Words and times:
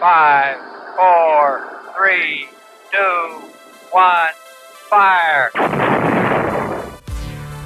5, 0.00 0.06
4, 0.96 1.60
3, 1.94 2.48
2, 2.90 3.44
1, 3.92 4.02
fire. 4.88 5.50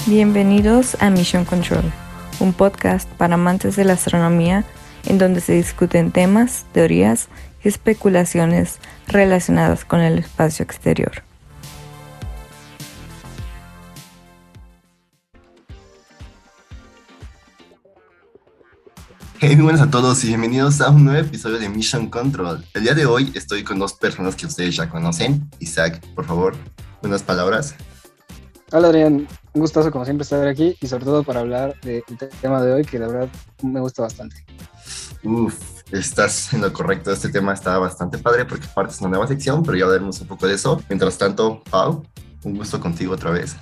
Bienvenidos 0.06 1.00
a 1.00 1.10
Mission 1.10 1.44
Control, 1.44 1.84
un 2.40 2.52
podcast 2.52 3.08
para 3.10 3.34
amantes 3.34 3.76
de 3.76 3.84
la 3.84 3.92
astronomía 3.92 4.64
en 5.06 5.18
donde 5.18 5.40
se 5.40 5.52
discuten 5.52 6.10
temas, 6.10 6.64
teorías 6.72 7.28
y 7.62 7.68
especulaciones 7.68 8.80
relacionadas 9.06 9.84
con 9.84 10.00
el 10.00 10.18
espacio 10.18 10.64
exterior. 10.64 11.22
Hey, 19.46 19.56
muy 19.56 19.64
buenas 19.64 19.82
a 19.82 19.90
todos 19.90 20.24
y 20.24 20.28
bienvenidos 20.28 20.80
a 20.80 20.88
un 20.88 21.04
nuevo 21.04 21.20
episodio 21.20 21.58
de 21.58 21.68
Mission 21.68 22.08
Control. 22.08 22.64
El 22.72 22.82
día 22.82 22.94
de 22.94 23.04
hoy 23.04 23.30
estoy 23.34 23.62
con 23.62 23.78
dos 23.78 23.92
personas 23.92 24.36
que 24.36 24.46
ustedes 24.46 24.74
ya 24.74 24.88
conocen. 24.88 25.50
Isaac, 25.58 26.00
por 26.14 26.24
favor, 26.24 26.56
unas 27.02 27.22
palabras. 27.22 27.74
Hola 28.72 28.88
Adrián, 28.88 29.28
un 29.52 29.60
gustazo 29.60 29.90
como 29.90 30.06
siempre 30.06 30.22
estar 30.22 30.48
aquí 30.48 30.78
y 30.80 30.86
sobre 30.86 31.04
todo 31.04 31.24
para 31.24 31.40
hablar 31.40 31.78
del 31.82 32.02
tema 32.40 32.62
de 32.62 32.72
hoy 32.72 32.84
que 32.86 32.98
la 32.98 33.06
verdad 33.06 33.28
me 33.62 33.80
gusta 33.80 34.00
bastante. 34.00 34.36
Uf, 35.22 35.82
estás 35.92 36.54
en 36.54 36.62
lo 36.62 36.72
correcto, 36.72 37.12
este 37.12 37.28
tema 37.28 37.52
está 37.52 37.76
bastante 37.76 38.16
padre 38.16 38.46
porque 38.46 38.66
parte 38.74 38.94
es 38.94 39.00
una 39.02 39.10
nueva 39.10 39.26
sección, 39.26 39.62
pero 39.62 39.76
ya 39.76 39.84
hablaremos 39.84 40.22
un 40.22 40.26
poco 40.26 40.46
de 40.46 40.54
eso. 40.54 40.82
Mientras 40.88 41.18
tanto, 41.18 41.62
Pau, 41.70 42.02
un 42.44 42.56
gusto 42.56 42.80
contigo 42.80 43.12
otra 43.12 43.30
vez. 43.30 43.56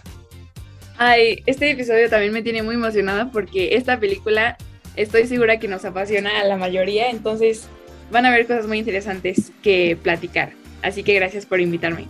Ay, 0.96 1.42
este 1.46 1.73
episodio 1.73 2.09
también 2.09 2.32
me 2.32 2.42
tiene 2.42 2.62
muy 2.62 2.76
emocionada 2.76 3.32
porque 3.32 3.74
esta 3.74 3.98
película 3.98 4.56
estoy 4.96 5.27
segura 5.27 5.59
que 5.59 5.69
nos 5.69 5.84
apasiona 5.84 6.41
a 6.41 6.45
la 6.45 6.56
mayoría, 6.56 7.10
entonces 7.10 7.69
van 8.10 8.27
a 8.27 8.28
haber 8.28 8.46
cosas 8.46 8.66
muy 8.66 8.78
interesantes 8.78 9.52
que 9.62 9.98
platicar. 10.02 10.52
Así 10.82 11.02
que 11.02 11.15
gracias 11.15 11.46
por 11.46 11.60
invitarme. 11.60 12.07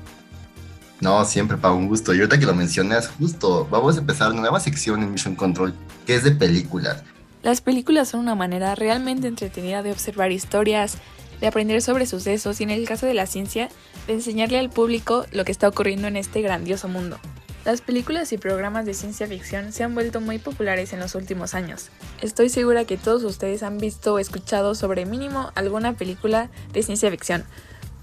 No, 1.00 1.25
siempre, 1.25 1.56
Pau, 1.56 1.77
un 1.77 1.88
gusto. 1.88 2.14
Y 2.14 2.19
ahorita 2.19 2.38
que 2.38 2.47
lo 2.47 2.55
mencionas, 2.55 3.08
justo, 3.08 3.66
vamos 3.70 3.97
a 3.97 4.00
empezar 4.00 4.30
una 4.30 4.41
nueva 4.42 4.60
sección 4.60 5.03
en 5.03 5.12
Mission 5.12 5.34
Control, 5.34 5.75
que 6.06 6.14
es 6.14 6.22
de 6.22 6.30
películas. 6.30 7.03
Las 7.42 7.60
películas 7.60 8.08
son 8.08 8.20
una 8.20 8.36
manera 8.36 8.75
realmente 8.77 9.27
entretenida 9.27 9.83
de 9.83 9.91
observar 9.91 10.30
historias, 10.30 10.98
de 11.41 11.48
aprender 11.48 11.83
sobre 11.83 12.06
sucesos 12.06 12.60
y 12.60 12.64
en 12.64 12.70
el 12.70 12.86
caso 12.86 13.06
de 13.06 13.14
la 13.14 13.27
ciencia, 13.27 13.69
de 14.06 14.12
enseñarle 14.12 14.60
al 14.60 14.70
público 14.70 15.27
lo 15.33 15.44
que 15.44 15.50
está 15.50 15.66
ocurriendo 15.66 16.06
en 16.06 16.16
este 16.16 16.41
grandioso 16.41 16.86
mundo. 16.86 17.19
Las 17.64 17.80
películas 17.80 18.32
y 18.32 18.38
programas 18.38 18.86
de 18.86 18.94
ciencia 18.94 19.28
ficción 19.28 19.72
se 19.72 19.84
han 19.84 19.94
vuelto 19.94 20.20
muy 20.20 20.38
populares 20.38 20.92
en 20.92 20.98
los 20.98 21.14
últimos 21.14 21.55
años. 21.55 21.91
Estoy 22.20 22.48
segura 22.48 22.84
que 22.86 22.96
todos 22.96 23.22
ustedes 23.22 23.62
han 23.62 23.78
visto 23.78 24.14
o 24.14 24.19
escuchado 24.19 24.74
sobre 24.74 25.06
mínimo 25.06 25.52
alguna 25.54 25.92
película 25.92 26.50
de 26.72 26.82
ciencia 26.82 27.08
ficción. 27.08 27.44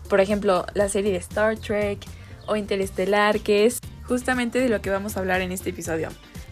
Por 0.07 0.21
ejemplo, 0.21 0.65
la 0.75 0.87
serie 0.87 1.11
de 1.11 1.17
Star 1.17 1.57
Trek 1.57 1.99
o 2.47 2.55
Interestelar, 2.55 3.41
que 3.41 3.65
es 3.65 3.79
justamente 4.07 4.59
de 4.59 4.69
lo 4.69 4.81
que 4.81 4.91
vamos 4.91 5.17
a 5.17 5.19
hablar 5.19 5.41
en 5.41 5.51
este 5.51 5.71
episodio. 5.71 6.07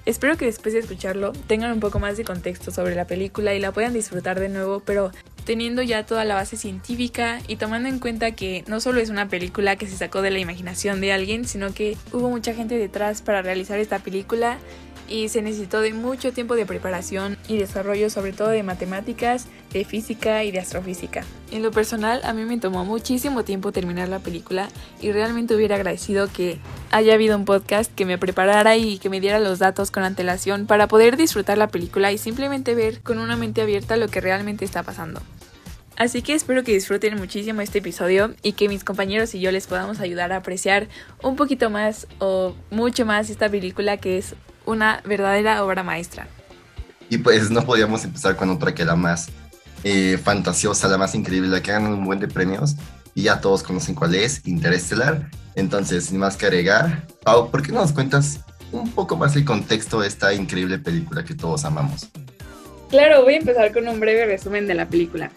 Espero 0.05 0.35
que 0.35 0.45
después 0.45 0.73
de 0.73 0.81
escucharlo 0.81 1.31
tengan 1.47 1.71
un 1.71 1.79
poco 1.79 1.99
más 1.99 2.17
de 2.17 2.25
contexto 2.25 2.71
sobre 2.71 2.93
la 2.93 3.07
película 3.07 3.53
y 3.53 3.59
la 3.61 3.71
puedan 3.71 3.93
disfrutar 3.93 4.37
de 4.37 4.49
nuevo, 4.49 4.81
pero 4.81 5.11
teniendo 5.47 5.81
ya 5.81 6.05
toda 6.05 6.25
la 6.25 6.35
base 6.35 6.57
científica 6.57 7.39
y 7.47 7.55
tomando 7.55 7.87
en 7.87 7.99
cuenta 7.99 8.31
que 8.31 8.65
no 8.67 8.81
solo 8.81 8.99
es 8.99 9.09
una 9.09 9.29
película 9.29 9.77
que 9.77 9.87
se 9.87 9.95
sacó 9.95 10.21
de 10.21 10.29
la 10.29 10.39
imaginación 10.39 10.99
de 10.99 11.13
alguien, 11.13 11.45
sino 11.45 11.73
que 11.73 11.97
hubo 12.11 12.29
mucha 12.29 12.53
gente 12.53 12.77
detrás 12.77 13.21
para 13.21 13.41
realizar 13.41 13.79
esta 13.79 13.99
película 13.99 14.57
y 15.07 15.29
se 15.29 15.41
necesitó 15.41 15.79
de 15.79 15.93
mucho 15.93 16.33
tiempo 16.33 16.57
de 16.57 16.65
preparación 16.65 17.37
y 17.47 17.57
desarrollo, 17.57 18.09
sobre 18.09 18.33
todo 18.33 18.49
de 18.49 18.61
matemáticas, 18.61 19.47
de 19.71 19.85
física 19.85 20.43
y 20.43 20.51
de 20.51 20.59
astrofísica. 20.59 21.23
En 21.49 21.63
lo 21.63 21.71
personal, 21.71 22.19
a 22.25 22.33
mí 22.33 22.43
me 22.43 22.57
tomó 22.57 22.83
muchísimo 22.83 23.45
tiempo 23.45 23.71
terminar 23.71 24.09
la 24.09 24.19
película 24.19 24.67
y 25.01 25.13
realmente 25.13 25.55
hubiera 25.55 25.75
agradecido 25.75 26.27
que 26.27 26.59
haya 26.91 27.13
habido 27.13 27.37
un 27.37 27.45
podcast 27.45 27.89
que 27.95 28.03
me 28.03 28.17
preparara 28.17 28.75
y 28.75 28.97
que 28.97 29.09
me 29.09 29.21
diera 29.21 29.39
los 29.39 29.59
datos 29.59 29.91
con 29.91 30.03
antelación 30.03 30.65
para 30.67 30.87
poder 30.87 31.15
disfrutar 31.15 31.57
la 31.57 31.67
película 31.67 32.11
y 32.11 32.17
simplemente 32.17 32.75
ver 32.75 32.99
con 33.01 33.17
una 33.17 33.37
mente 33.37 33.61
abierta 33.61 33.95
lo 33.95 34.09
que 34.09 34.19
realmente 34.19 34.65
está 34.65 34.83
pasando. 34.83 35.21
Así 35.97 36.21
que 36.21 36.35
espero 36.35 36.63
que 36.63 36.73
disfruten 36.73 37.17
muchísimo 37.17 37.61
este 37.61 37.79
episodio 37.79 38.35
y 38.43 38.53
que 38.53 38.69
mis 38.69 38.83
compañeros 38.83 39.33
y 39.33 39.39
yo 39.39 39.51
les 39.51 39.65
podamos 39.65 39.99
ayudar 39.99 40.31
a 40.31 40.37
apreciar 40.37 40.87
un 41.23 41.35
poquito 41.35 41.71
más 41.71 42.05
o 42.19 42.55
mucho 42.69 43.03
más 43.03 43.31
esta 43.31 43.49
película 43.49 43.97
que 43.97 44.19
es 44.19 44.35
una 44.65 45.01
verdadera 45.05 45.63
obra 45.63 45.81
maestra. 45.81 46.27
Y 47.09 47.17
pues 47.17 47.49
no 47.49 47.65
podíamos 47.65 48.03
empezar 48.03 48.35
con 48.35 48.51
otra 48.51 48.75
que 48.75 48.85
la 48.85 48.95
más 48.95 49.29
eh, 49.83 50.19
fantasiosa, 50.23 50.87
la 50.87 50.99
más 50.99 51.15
increíble, 51.15 51.49
la 51.49 51.63
que 51.63 51.71
ganan 51.71 51.93
un 51.93 52.05
buen 52.05 52.19
de 52.19 52.27
premios. 52.27 52.75
Y 53.15 53.23
ya 53.23 53.41
todos 53.41 53.63
conocen 53.63 53.95
cuál 53.95 54.13
es, 54.13 54.45
Interestelar. 54.45 55.31
Entonces, 55.55 56.05
sin 56.05 56.19
más 56.19 56.37
que 56.37 56.45
agregar, 56.45 57.07
Pau, 57.23 57.49
¿por 57.49 57.63
qué 57.63 57.71
no 57.71 57.81
nos 57.81 57.91
cuentas 57.91 58.41
un 58.71 58.91
poco 58.91 59.17
más 59.17 59.35
el 59.35 59.45
contexto 59.45 60.01
de 60.01 60.07
esta 60.07 60.31
increíble 60.31 60.77
película 60.77 61.25
que 61.25 61.33
todos 61.33 61.65
amamos? 61.65 62.07
Claro, 62.91 63.23
voy 63.23 63.33
a 63.33 63.37
empezar 63.37 63.73
con 63.73 63.87
un 63.87 63.99
breve 63.99 64.27
resumen 64.27 64.67
de 64.67 64.75
la 64.75 64.87
película. 64.87 65.31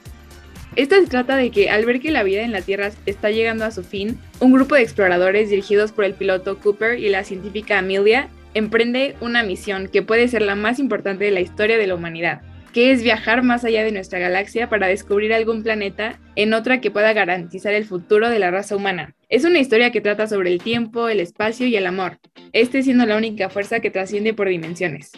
Esta 0.77 1.01
se 1.01 1.09
trata 1.09 1.37
de 1.37 1.51
que 1.51 1.69
al 1.69 1.85
ver 1.85 2.01
que 2.01 2.13
la 2.13 2.23
vida 2.23 2.43
en 2.43 2.53
la 2.53 2.63
Tierra 2.63 2.91
está 3.07 3.31
llegando 3.31 3.65
a 3.65 3.73
su 3.73 3.83
fin, 3.83 4.19
un 4.39 4.53
grupo 4.53 4.77
de 4.77 4.83
exploradores 4.83 5.51
dirigidos 5.51 5.91
por 5.91 6.05
el 6.05 6.15
piloto 6.15 6.59
Cooper 6.59 6.99
y 6.99 7.09
la 7.09 7.25
científica 7.25 7.79
Amelia 7.79 8.29
emprende 8.55 9.17
una 9.21 9.43
misión 9.43 9.89
que 9.89 10.03
puede 10.03 10.29
ser 10.29 10.43
la 10.43 10.55
más 10.55 10.79
importante 10.79 11.25
de 11.25 11.33
la 11.33 11.41
historia 11.41 11.77
de 11.77 11.89
la 11.89 11.97
humanidad, 11.97 12.43
que 12.73 12.93
es 12.93 13.03
viajar 13.03 13.43
más 13.43 13.65
allá 13.65 13.83
de 13.83 13.91
nuestra 13.91 14.21
galaxia 14.21 14.69
para 14.69 14.87
descubrir 14.87 15.33
algún 15.33 15.65
planeta 15.65 16.21
en 16.37 16.55
otra 16.55 16.81
que 16.81 16.93
pueda 16.93 17.13
garantizar 17.13 17.75
el 17.75 17.85
futuro 17.85 18.31
de 18.31 18.39
la 18.39 18.53
raza 18.53 18.77
humana. 18.77 19.15
Es 19.29 19.45
una 19.45 19.59
historia 19.59 19.91
que 19.91 20.01
trata 20.01 20.29
sobre 20.29 20.53
el 20.53 20.63
tiempo, 20.63 21.09
el 21.09 21.19
espacio 21.19 21.67
y 21.67 21.77
el 21.77 21.87
amor, 21.87 22.19
este 22.53 22.83
siendo 22.85 23.07
la 23.07 23.17
única 23.17 23.51
fuerza 23.51 23.81
que 23.81 23.91
trasciende 23.91 24.35
por 24.35 24.49
dimensiones. 24.49 25.13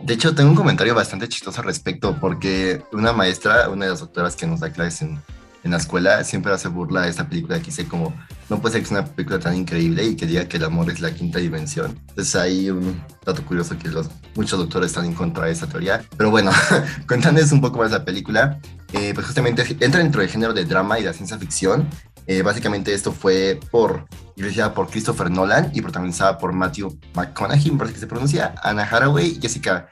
De 0.00 0.14
hecho, 0.14 0.34
tengo 0.34 0.50
un 0.50 0.56
comentario 0.56 0.94
bastante 0.94 1.28
chistoso 1.28 1.60
al 1.60 1.66
respecto, 1.66 2.16
porque 2.20 2.82
una 2.92 3.12
maestra, 3.12 3.68
una 3.68 3.86
de 3.86 3.90
las 3.90 4.00
doctoras 4.00 4.36
que 4.36 4.46
nos 4.46 4.60
da 4.60 4.70
clases 4.70 5.02
en, 5.02 5.20
en 5.64 5.70
la 5.72 5.78
escuela, 5.78 6.22
siempre 6.24 6.52
hace 6.52 6.68
burla 6.68 7.02
de 7.02 7.10
esta 7.10 7.28
película 7.28 7.58
que 7.58 7.66
dice 7.66 7.86
como, 7.86 8.14
no 8.48 8.60
puede 8.60 8.74
ser 8.74 8.82
que 8.82 8.88
sea 8.88 9.00
una 9.00 9.06
película 9.08 9.38
tan 9.38 9.56
increíble 9.56 10.04
y 10.04 10.16
que 10.16 10.26
diga 10.26 10.46
que 10.46 10.56
el 10.56 10.64
amor 10.64 10.90
es 10.90 11.00
la 11.00 11.12
quinta 11.12 11.38
dimensión. 11.38 11.98
Entonces 12.08 12.34
hay 12.36 12.70
un 12.70 13.02
dato 13.24 13.44
curioso 13.44 13.76
que 13.78 13.88
los, 13.88 14.08
muchos 14.34 14.58
doctores 14.58 14.90
están 14.90 15.04
en 15.04 15.14
contra 15.14 15.46
de 15.46 15.52
esa 15.52 15.66
teoría. 15.66 16.02
Pero 16.16 16.30
bueno, 16.30 16.50
contándoles 17.06 17.52
un 17.52 17.60
poco 17.60 17.78
más 17.78 17.90
la 17.90 18.04
película, 18.04 18.58
eh, 18.92 19.12
pues 19.14 19.26
justamente 19.26 19.62
entra 19.80 20.00
dentro 20.00 20.20
del 20.20 20.30
género 20.30 20.54
de 20.54 20.64
drama 20.64 20.98
y 20.98 21.02
de 21.02 21.12
ciencia 21.12 21.38
ficción. 21.38 21.88
Eh, 22.28 22.42
básicamente 22.42 22.92
esto 22.92 23.10
fue 23.10 23.58
por, 23.70 24.06
dirigida 24.36 24.74
por 24.74 24.88
Christopher 24.90 25.30
Nolan 25.30 25.70
y 25.72 25.80
protagonizada 25.80 26.36
por 26.36 26.52
Matthew 26.52 26.98
McConaughey, 27.14 27.70
me 27.70 27.78
parece 27.78 27.94
que 27.94 28.00
se 28.00 28.06
pronuncia, 28.06 28.54
Anna 28.62 28.82
Haraway, 28.82 29.38
Jessica 29.40 29.88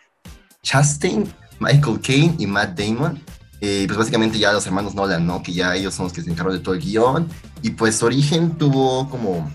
Chastain, 0.62 1.26
Michael 1.60 1.98
Caine 2.00 2.34
y 2.38 2.46
Matt 2.46 2.78
Damon. 2.78 3.22
Eh, 3.62 3.84
pues 3.86 3.98
básicamente 3.98 4.38
ya 4.38 4.52
los 4.52 4.66
hermanos 4.66 4.94
Nolan, 4.94 5.26
¿no? 5.26 5.42
Que 5.42 5.54
ya 5.54 5.74
ellos 5.74 5.94
son 5.94 6.04
los 6.04 6.12
que 6.12 6.22
se 6.22 6.30
encargan 6.30 6.54
de 6.54 6.60
todo 6.60 6.74
el 6.74 6.80
guion. 6.82 7.26
Y 7.62 7.70
pues 7.70 8.02
origen 8.02 8.58
tuvo 8.58 9.08
como 9.08 9.50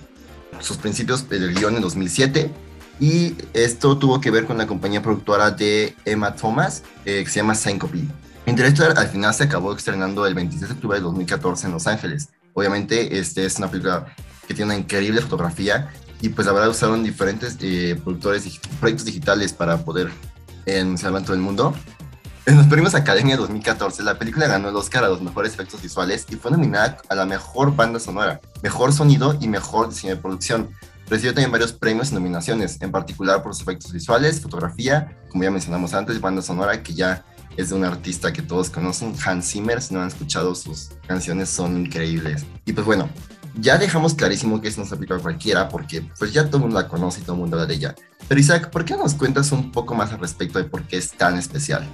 sus 0.59 0.77
principios 0.77 1.29
del 1.29 1.53
guion 1.53 1.75
en 1.75 1.81
2007. 1.81 2.51
Y 2.99 3.35
esto 3.53 3.97
tuvo 3.99 4.19
que 4.19 4.31
ver 4.31 4.45
con 4.45 4.57
la 4.57 4.65
compañía 4.65 5.03
productora 5.03 5.51
de 5.51 5.95
Emma 6.05 6.35
Thomas, 6.35 6.81
eh, 7.05 7.23
que 7.23 7.29
se 7.29 7.41
llama 7.41 7.53
Syncope. 7.53 8.05
Interstellar 8.47 8.97
al 8.97 9.07
final 9.07 9.33
se 9.35 9.43
acabó 9.43 9.75
estrenando 9.75 10.25
el 10.25 10.33
26 10.33 10.69
de 10.69 10.73
octubre 10.73 10.97
de 10.97 11.03
2014 11.03 11.67
en 11.67 11.73
Los 11.73 11.85
Ángeles. 11.85 12.29
Obviamente, 12.53 13.17
este 13.19 13.45
es 13.45 13.57
una 13.57 13.69
película 13.69 14.13
que 14.47 14.53
tiene 14.53 14.73
una 14.73 14.81
increíble 14.81 15.21
fotografía 15.21 15.91
y 16.21 16.29
pues 16.29 16.45
la 16.45 16.53
verdad 16.53 16.69
usaron 16.69 17.03
diferentes 17.03 17.57
eh, 17.61 17.99
productores, 18.03 18.59
proyectos 18.79 19.05
digitales 19.05 19.53
para 19.53 19.77
poder 19.77 20.11
anunciarlo 20.67 21.17
en 21.17 21.23
todo 21.23 21.35
el 21.35 21.41
mundo. 21.41 21.75
En 22.45 22.57
los 22.57 22.67
premios 22.67 22.95
Academia 22.95 23.37
2014, 23.37 24.03
la 24.03 24.17
película 24.17 24.47
ganó 24.47 24.69
el 24.69 24.75
Oscar 24.75 25.03
a 25.03 25.09
los 25.09 25.21
mejores 25.21 25.53
efectos 25.53 25.81
visuales 25.81 26.25
y 26.29 26.35
fue 26.35 26.49
nominada 26.49 26.97
a 27.07 27.15
la 27.15 27.25
mejor 27.25 27.75
banda 27.75 27.99
sonora, 27.99 28.41
mejor 28.63 28.93
sonido 28.93 29.37
y 29.39 29.47
mejor 29.47 29.89
diseño 29.89 30.15
de 30.15 30.21
producción. 30.21 30.69
Recibió 31.07 31.33
también 31.33 31.51
varios 31.51 31.73
premios 31.73 32.11
y 32.11 32.15
nominaciones, 32.15 32.81
en 32.81 32.91
particular 32.91 33.43
por 33.43 33.53
sus 33.53 33.63
efectos 33.63 33.91
visuales, 33.91 34.41
fotografía, 34.41 35.17
como 35.29 35.43
ya 35.43 35.51
mencionamos 35.51 35.93
antes, 35.93 36.19
banda 36.19 36.41
sonora, 36.41 36.81
que 36.81 36.93
ya 36.93 37.25
es 37.57 37.69
de 37.69 37.75
un 37.75 37.85
artista 37.85 38.33
que 38.33 38.41
todos 38.41 38.69
conocen, 38.69 39.13
Hans 39.25 39.51
Zimmer, 39.51 39.81
si 39.81 39.93
no 39.93 40.01
han 40.01 40.07
escuchado 40.07 40.55
sus 40.55 40.89
canciones 41.07 41.49
son 41.49 41.77
increíbles. 41.77 42.45
Y 42.65 42.73
pues 42.73 42.85
bueno, 42.85 43.09
ya 43.59 43.77
dejamos 43.77 44.13
clarísimo 44.13 44.61
que 44.61 44.69
es 44.69 44.77
aplica 44.91 45.15
a 45.15 45.19
cualquiera, 45.19 45.69
porque 45.69 46.03
pues 46.17 46.33
ya 46.33 46.45
todo 46.45 46.57
el 46.57 46.63
mundo 46.63 46.79
la 46.79 46.87
conoce 46.87 47.21
y 47.21 47.23
todo 47.23 47.33
el 47.33 47.41
mundo 47.41 47.57
habla 47.57 47.67
de 47.67 47.75
ella. 47.75 47.95
Pero 48.27 48.39
Isaac, 48.39 48.69
¿por 48.69 48.85
qué 48.85 48.93
no 48.93 49.03
nos 49.03 49.13
cuentas 49.13 49.51
un 49.51 49.71
poco 49.71 49.93
más 49.93 50.11
al 50.13 50.19
respecto 50.19 50.57
de 50.57 50.65
por 50.65 50.83
qué 50.83 50.97
es 50.97 51.11
tan 51.11 51.37
especial? 51.37 51.85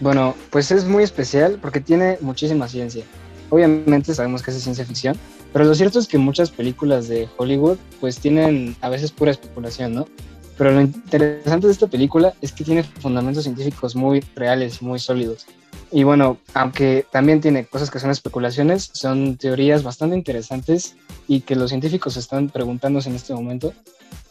Bueno, 0.00 0.34
pues 0.50 0.70
es 0.70 0.84
muy 0.84 1.04
especial 1.04 1.58
porque 1.60 1.80
tiene 1.80 2.18
muchísima 2.20 2.68
ciencia. 2.68 3.04
Obviamente 3.50 4.14
sabemos 4.14 4.42
que 4.42 4.50
es 4.50 4.62
ciencia 4.62 4.84
ficción, 4.84 5.16
pero 5.52 5.64
lo 5.64 5.74
cierto 5.74 5.98
es 5.98 6.08
que 6.08 6.18
muchas 6.18 6.50
películas 6.50 7.08
de 7.08 7.28
Hollywood 7.36 7.76
pues 8.00 8.18
tienen 8.18 8.74
a 8.80 8.88
veces 8.88 9.12
pura 9.12 9.30
especulación, 9.30 9.94
¿no? 9.94 10.08
Pero 10.56 10.72
lo 10.72 10.80
interesante 10.80 11.66
de 11.66 11.72
esta 11.72 11.86
película 11.86 12.34
es 12.40 12.52
que 12.52 12.64
tiene 12.64 12.82
fundamentos 12.82 13.44
científicos 13.44 13.96
muy 13.96 14.20
reales 14.36 14.82
muy 14.82 14.98
sólidos. 14.98 15.46
Y 15.90 16.02
bueno, 16.02 16.38
aunque 16.54 17.06
también 17.10 17.40
tiene 17.40 17.66
cosas 17.66 17.90
que 17.90 18.00
son 18.00 18.10
especulaciones, 18.10 18.90
son 18.92 19.36
teorías 19.36 19.82
bastante 19.82 20.16
interesantes 20.16 20.96
y 21.28 21.40
que 21.40 21.56
los 21.56 21.70
científicos 21.70 22.16
están 22.16 22.48
preguntándose 22.48 23.08
en 23.08 23.16
este 23.16 23.34
momento 23.34 23.72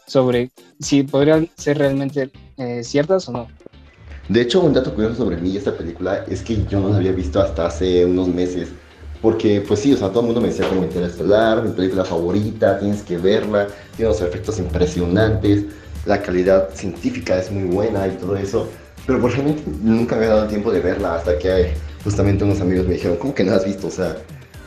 sobre 0.06 0.50
si 0.80 1.02
podrían 1.02 1.48
ser 1.56 1.78
realmente 1.78 2.30
eh, 2.58 2.82
ciertas 2.84 3.28
o 3.28 3.32
no. 3.32 3.48
De 4.28 4.40
hecho, 4.40 4.60
un 4.60 4.72
dato 4.72 4.94
curioso 4.94 5.16
sobre 5.16 5.36
mí 5.36 5.50
y 5.50 5.56
esta 5.56 5.76
película 5.76 6.24
es 6.28 6.42
que 6.42 6.64
yo 6.66 6.80
no 6.80 6.88
la 6.88 6.96
había 6.96 7.12
visto 7.12 7.40
hasta 7.40 7.66
hace 7.66 8.04
unos 8.06 8.28
meses. 8.28 8.68
Porque, 9.20 9.62
pues 9.66 9.80
sí, 9.80 9.92
o 9.92 9.96
sea, 9.96 10.08
todo 10.10 10.20
el 10.20 10.26
mundo 10.26 10.40
me 10.42 10.48
decía 10.48 10.68
como 10.68 10.84
Interestelar, 10.84 11.62
mi 11.62 11.70
película 11.70 12.04
favorita, 12.04 12.78
tienes 12.78 13.02
que 13.02 13.16
verla, 13.16 13.68
tiene 13.96 14.10
unos 14.10 14.20
efectos 14.20 14.58
impresionantes, 14.58 15.64
la 16.06 16.22
calidad 16.22 16.70
científica 16.74 17.38
es 17.38 17.50
muy 17.50 17.64
buena 17.64 18.06
y 18.08 18.12
todo 18.12 18.36
eso. 18.36 18.68
Pero 19.06 19.20
por 19.20 19.30
realmente 19.32 19.62
nunca 19.82 20.16
me 20.16 20.24
había 20.24 20.36
dado 20.36 20.48
tiempo 20.48 20.72
de 20.72 20.80
verla 20.80 21.16
hasta 21.16 21.38
que 21.38 21.74
justamente 22.02 22.44
unos 22.44 22.60
amigos 22.60 22.86
me 22.86 22.94
dijeron, 22.94 23.16
¿cómo 23.16 23.34
que 23.34 23.44
no 23.44 23.52
has 23.52 23.64
visto? 23.64 23.88
O 23.88 23.90
sea, 23.90 24.16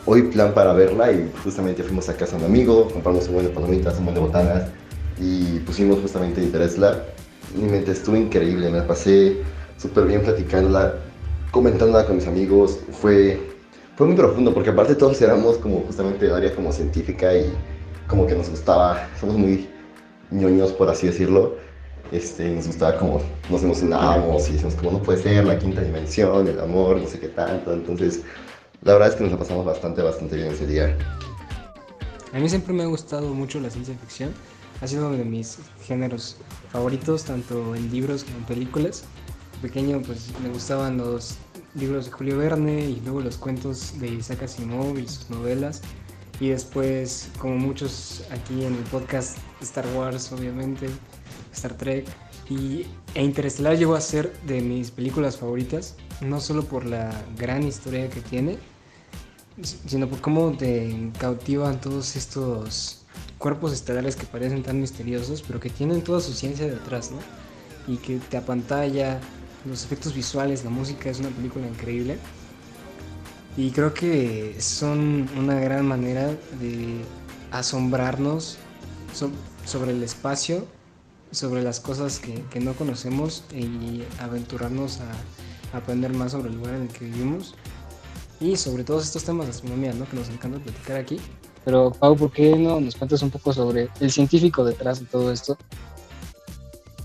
hoy 0.06 0.24
plan 0.24 0.54
para 0.54 0.74
verla 0.74 1.12
y 1.12 1.32
justamente 1.44 1.84
fuimos 1.84 2.08
a 2.10 2.16
casa 2.16 2.38
de 2.38 2.46
un 2.46 2.52
amigo, 2.52 2.88
compramos 2.92 3.28
un 3.28 3.34
buen 3.34 3.48
de 3.48 3.52
palomitas, 3.52 3.98
un 3.98 4.06
buen 4.06 4.16
de 4.16 4.22
botanas 4.22 4.64
y 5.20 5.60
pusimos 5.60 6.00
justamente 6.00 6.42
Interestelar 6.42 7.18
mi 7.56 7.70
mente 7.70 7.92
estuvo 7.92 8.16
increíble, 8.16 8.70
me 8.70 8.82
pasé 8.82 9.38
súper 9.78 10.06
bien 10.06 10.22
platicándola, 10.22 10.96
comentándola 11.52 12.06
con 12.06 12.18
mis 12.18 12.28
amigos, 12.28 12.80
fue, 12.92 13.40
fue 13.96 14.08
muy 14.08 14.16
profundo 14.16 14.54
porque 14.54 14.72
aparte 14.72 14.96
todos 14.96 15.22
éramos 15.22 15.58
como 15.58 15.82
justamente 15.82 16.26
de 16.26 16.34
área 16.34 16.56
como 16.56 16.72
científica 16.72 17.34
y 17.36 17.54
como 18.08 18.28
que 18.28 18.36
nos 18.36 18.50
gustaba, 18.50 19.08
somos 19.20 19.38
muy 19.38 19.70
ñoños 20.32 20.74
por 20.74 20.90
así 20.90 21.08
decirlo, 21.08 21.56
este, 22.12 22.50
nos 22.50 22.68
gustaba 22.68 22.98
como, 22.98 23.22
nos 23.50 23.64
emocionábamos 23.64 24.50
y 24.50 24.54
decíamos 24.54 24.76
como 24.76 24.92
no 24.92 25.02
puede 25.02 25.22
ser 25.22 25.46
la 25.46 25.60
quinta 25.60 25.82
dimensión, 25.82 26.48
el 26.48 26.60
amor, 26.60 26.98
no 26.98 27.08
sé 27.08 27.20
qué 27.20 27.28
tanto, 27.28 27.74
entonces 27.74 28.22
la 28.82 28.94
verdad 28.94 29.10
es 29.10 29.16
que 29.16 29.24
nos 29.24 29.32
la 29.34 29.40
pasamos 29.40 29.66
bastante, 29.66 30.02
bastante 30.02 30.36
bien 30.36 30.50
ese 30.50 30.68
día. 30.68 30.98
A 32.34 32.40
mí 32.40 32.48
siempre 32.48 32.74
me 32.74 32.84
ha 32.84 32.88
gustado 32.88 33.34
mucho 33.34 33.60
la 33.60 33.70
ciencia 33.70 33.96
ficción 33.96 34.32
ha 34.82 34.88
sido 34.88 35.08
uno 35.08 35.18
de 35.18 35.26
mis 35.26 35.58
géneros 35.84 36.38
favoritos, 36.72 37.24
tanto 37.24 37.76
en 37.76 37.92
libros 37.92 38.24
como 38.24 38.38
en 38.38 38.44
películas. 38.46 39.04
Pequeño 39.62 40.02
pues 40.06 40.30
me 40.44 40.50
gustaban 40.50 40.98
los 40.98 41.36
libros 41.74 42.06
de 42.06 42.12
Julio 42.12 42.38
Verne 42.38 42.86
y 42.86 43.02
luego 43.04 43.22
los 43.22 43.38
cuentos 43.38 44.00
de 44.00 44.08
Isaac 44.08 44.44
Asimov 44.44 44.98
y 45.00 45.08
sus 45.08 45.30
novelas. 45.30 45.82
Y 46.40 46.50
después, 46.50 47.30
como 47.40 47.58
muchos 47.58 48.24
aquí 48.32 48.64
en 48.64 48.76
el 48.76 48.84
podcast, 48.84 49.38
Star 49.62 49.86
Wars 49.96 50.32
obviamente, 50.32 50.88
Star 51.54 51.74
Trek. 51.76 52.06
Y, 52.50 52.86
e 53.14 53.24
Interestelar 53.24 53.78
llegó 53.78 53.96
a 53.96 54.02
ser 54.02 54.32
de 54.44 54.62
mis 54.62 54.92
películas 54.92 55.38
favoritas, 55.38 55.96
no 56.22 56.40
solo 56.40 56.64
por 56.64 56.86
la 56.86 57.12
gran 57.38 57.64
historia 57.64 58.10
que 58.10 58.22
tiene, 58.22 58.58
sino 59.64 60.08
por 60.08 60.22
cómo 60.22 60.56
te 60.56 61.12
cautivan 61.20 61.82
todos 61.82 62.16
estos 62.16 63.02
cuerpos 63.38 63.74
estelares 63.74 64.16
que 64.16 64.26
parecen 64.26 64.64
tan 64.64 64.80
misteriosos, 64.80 65.44
pero 65.46 65.60
que 65.60 65.70
tienen 65.70 66.04
toda 66.04 66.22
su 66.22 66.34
ciencia 66.34 66.68
detrás, 66.68 67.12
¿no? 67.12 67.18
Y 67.92 67.98
que 67.98 68.18
te 68.18 68.38
apantalla, 68.38 69.20
los 69.66 69.84
efectos 69.84 70.14
visuales, 70.14 70.64
la 70.64 70.70
música, 70.70 71.10
es 71.10 71.20
una 71.20 71.30
película 71.30 71.68
increíble. 71.68 72.18
Y 73.58 73.72
creo 73.72 73.92
que 73.92 74.56
son 74.60 75.28
una 75.36 75.60
gran 75.60 75.88
manera 75.88 76.28
de 76.60 77.02
asombrarnos 77.52 78.60
sobre 79.66 79.92
el 79.92 80.04
espacio, 80.04 80.68
sobre 81.32 81.64
las 81.64 81.80
cosas 81.80 82.20
que, 82.20 82.60
no 82.60 82.74
conocemos 82.74 83.44
y 83.52 84.04
aventurarnos 84.20 85.02
a, 85.02 85.78
aprender 85.78 86.14
más 86.14 86.32
sobre 86.32 86.50
el 86.50 86.56
lugar 86.56 86.76
en 86.76 86.84
el 86.84 86.88
que 86.88 87.06
vivimos 87.06 87.56
y 88.40 88.56
sobre 88.56 88.84
todos 88.84 89.04
estos 89.04 89.26
temas 89.26 89.48
de 89.48 89.52
astronomía, 89.52 89.92
¿no? 89.94 90.08
Que 90.08 90.16
nos 90.16 90.30
encanta 90.30 90.60
platicar 90.60 90.98
aquí. 90.98 91.20
Pero 91.66 91.92
Pau, 91.92 92.16
¿por 92.16 92.32
qué 92.32 92.56
no 92.56 92.80
nos 92.80 92.96
cuentas 92.96 93.22
un 93.22 93.32
poco 93.32 93.52
sobre 93.52 93.90
el 94.00 94.12
científico 94.12 94.64
detrás 94.64 95.00
de 95.00 95.08
todo 95.08 95.32
esto? 95.32 95.58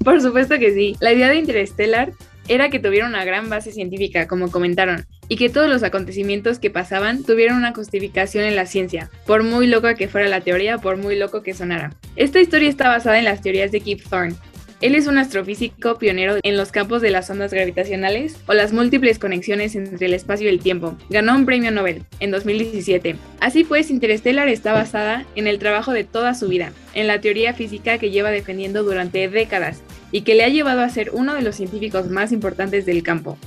Por 0.05 0.21
supuesto 0.21 0.59
que 0.59 0.73
sí. 0.75 0.97
La 1.01 1.13
idea 1.13 1.29
de 1.29 1.37
Interstellar 1.37 2.13
era 2.49 2.71
que 2.71 2.79
tuviera 2.79 3.07
una 3.07 3.25
gran 3.25 3.49
base 3.49 3.73
científica, 3.73 4.29
como 4.29 4.51
comentaron, 4.51 5.07
y 5.33 5.37
que 5.37 5.49
todos 5.49 5.71
los 5.71 5.83
acontecimientos 5.83 6.59
que 6.59 6.69
pasaban 6.69 7.25
tuvieran 7.25 7.57
una 7.57 7.73
justificación 7.73 8.45
en 8.45 8.55
la 8.55 8.67
ciencia, 8.67 9.11
por 9.25 9.43
muy 9.43 9.67
loca 9.67 9.95
que 9.95 10.07
fuera 10.07 10.29
la 10.29 10.43
teoría, 10.43 10.77
por 10.77 10.99
muy 10.99 11.17
loco 11.17 11.43
que 11.43 11.55
sonara. 11.55 11.95
Esta 12.17 12.39
historia 12.39 12.69
está 12.69 12.91
basada 12.91 13.19
en 13.19 13.25
las 13.25 13.41
teorías 13.41 13.73
de 13.73 13.81
Kip 13.81 14.03
Thorne, 14.07 14.35
él 14.83 14.95
es 14.95 15.07
un 15.07 15.17
astrofísico 15.17 15.97
pionero 15.97 16.37
en 16.43 16.57
los 16.59 16.71
campos 16.71 17.01
de 17.01 17.11
las 17.11 17.31
ondas 17.31 17.51
gravitacionales 17.51 18.37
o 18.47 18.53
las 18.53 18.75
múltiples 18.75 19.19
conexiones 19.19 19.75
entre 19.75 20.05
el 20.05 20.13
espacio 20.13 20.49
y 20.49 20.51
el 20.51 20.59
tiempo. 20.59 20.99
Ganó 21.09 21.35
un 21.35 21.47
premio 21.47 21.71
Nobel 21.71 22.03
en 22.21 22.31
2017. 22.33 23.17
Así 23.41 23.65
pues, 23.65 23.91
Interstellar 23.91 24.49
está 24.49 24.75
basada 24.75 25.25
en 25.35 25.47
el 25.47 25.61
trabajo 25.61 25.93
de 25.93 26.05
toda 26.05 26.35
su 26.35 26.49
vida, 26.49 26.73
en 26.95 27.07
la 27.07 27.23
teoría 27.23 27.55
física 27.55 27.97
que 27.97 28.11
lleva 28.11 28.31
defendiendo 28.31 28.83
durante 28.83 29.29
décadas 29.29 29.83
y 30.11 30.23
que 30.23 30.35
le 30.35 30.45
ha 30.45 30.49
llevado 30.49 30.83
a 30.83 30.89
ser 30.91 31.11
uno 31.15 31.35
de 31.35 31.43
los 31.43 31.55
científicos 31.55 32.11
más 32.11 32.33
importantes 32.33 32.85
del 32.85 33.03
campo 33.03 33.39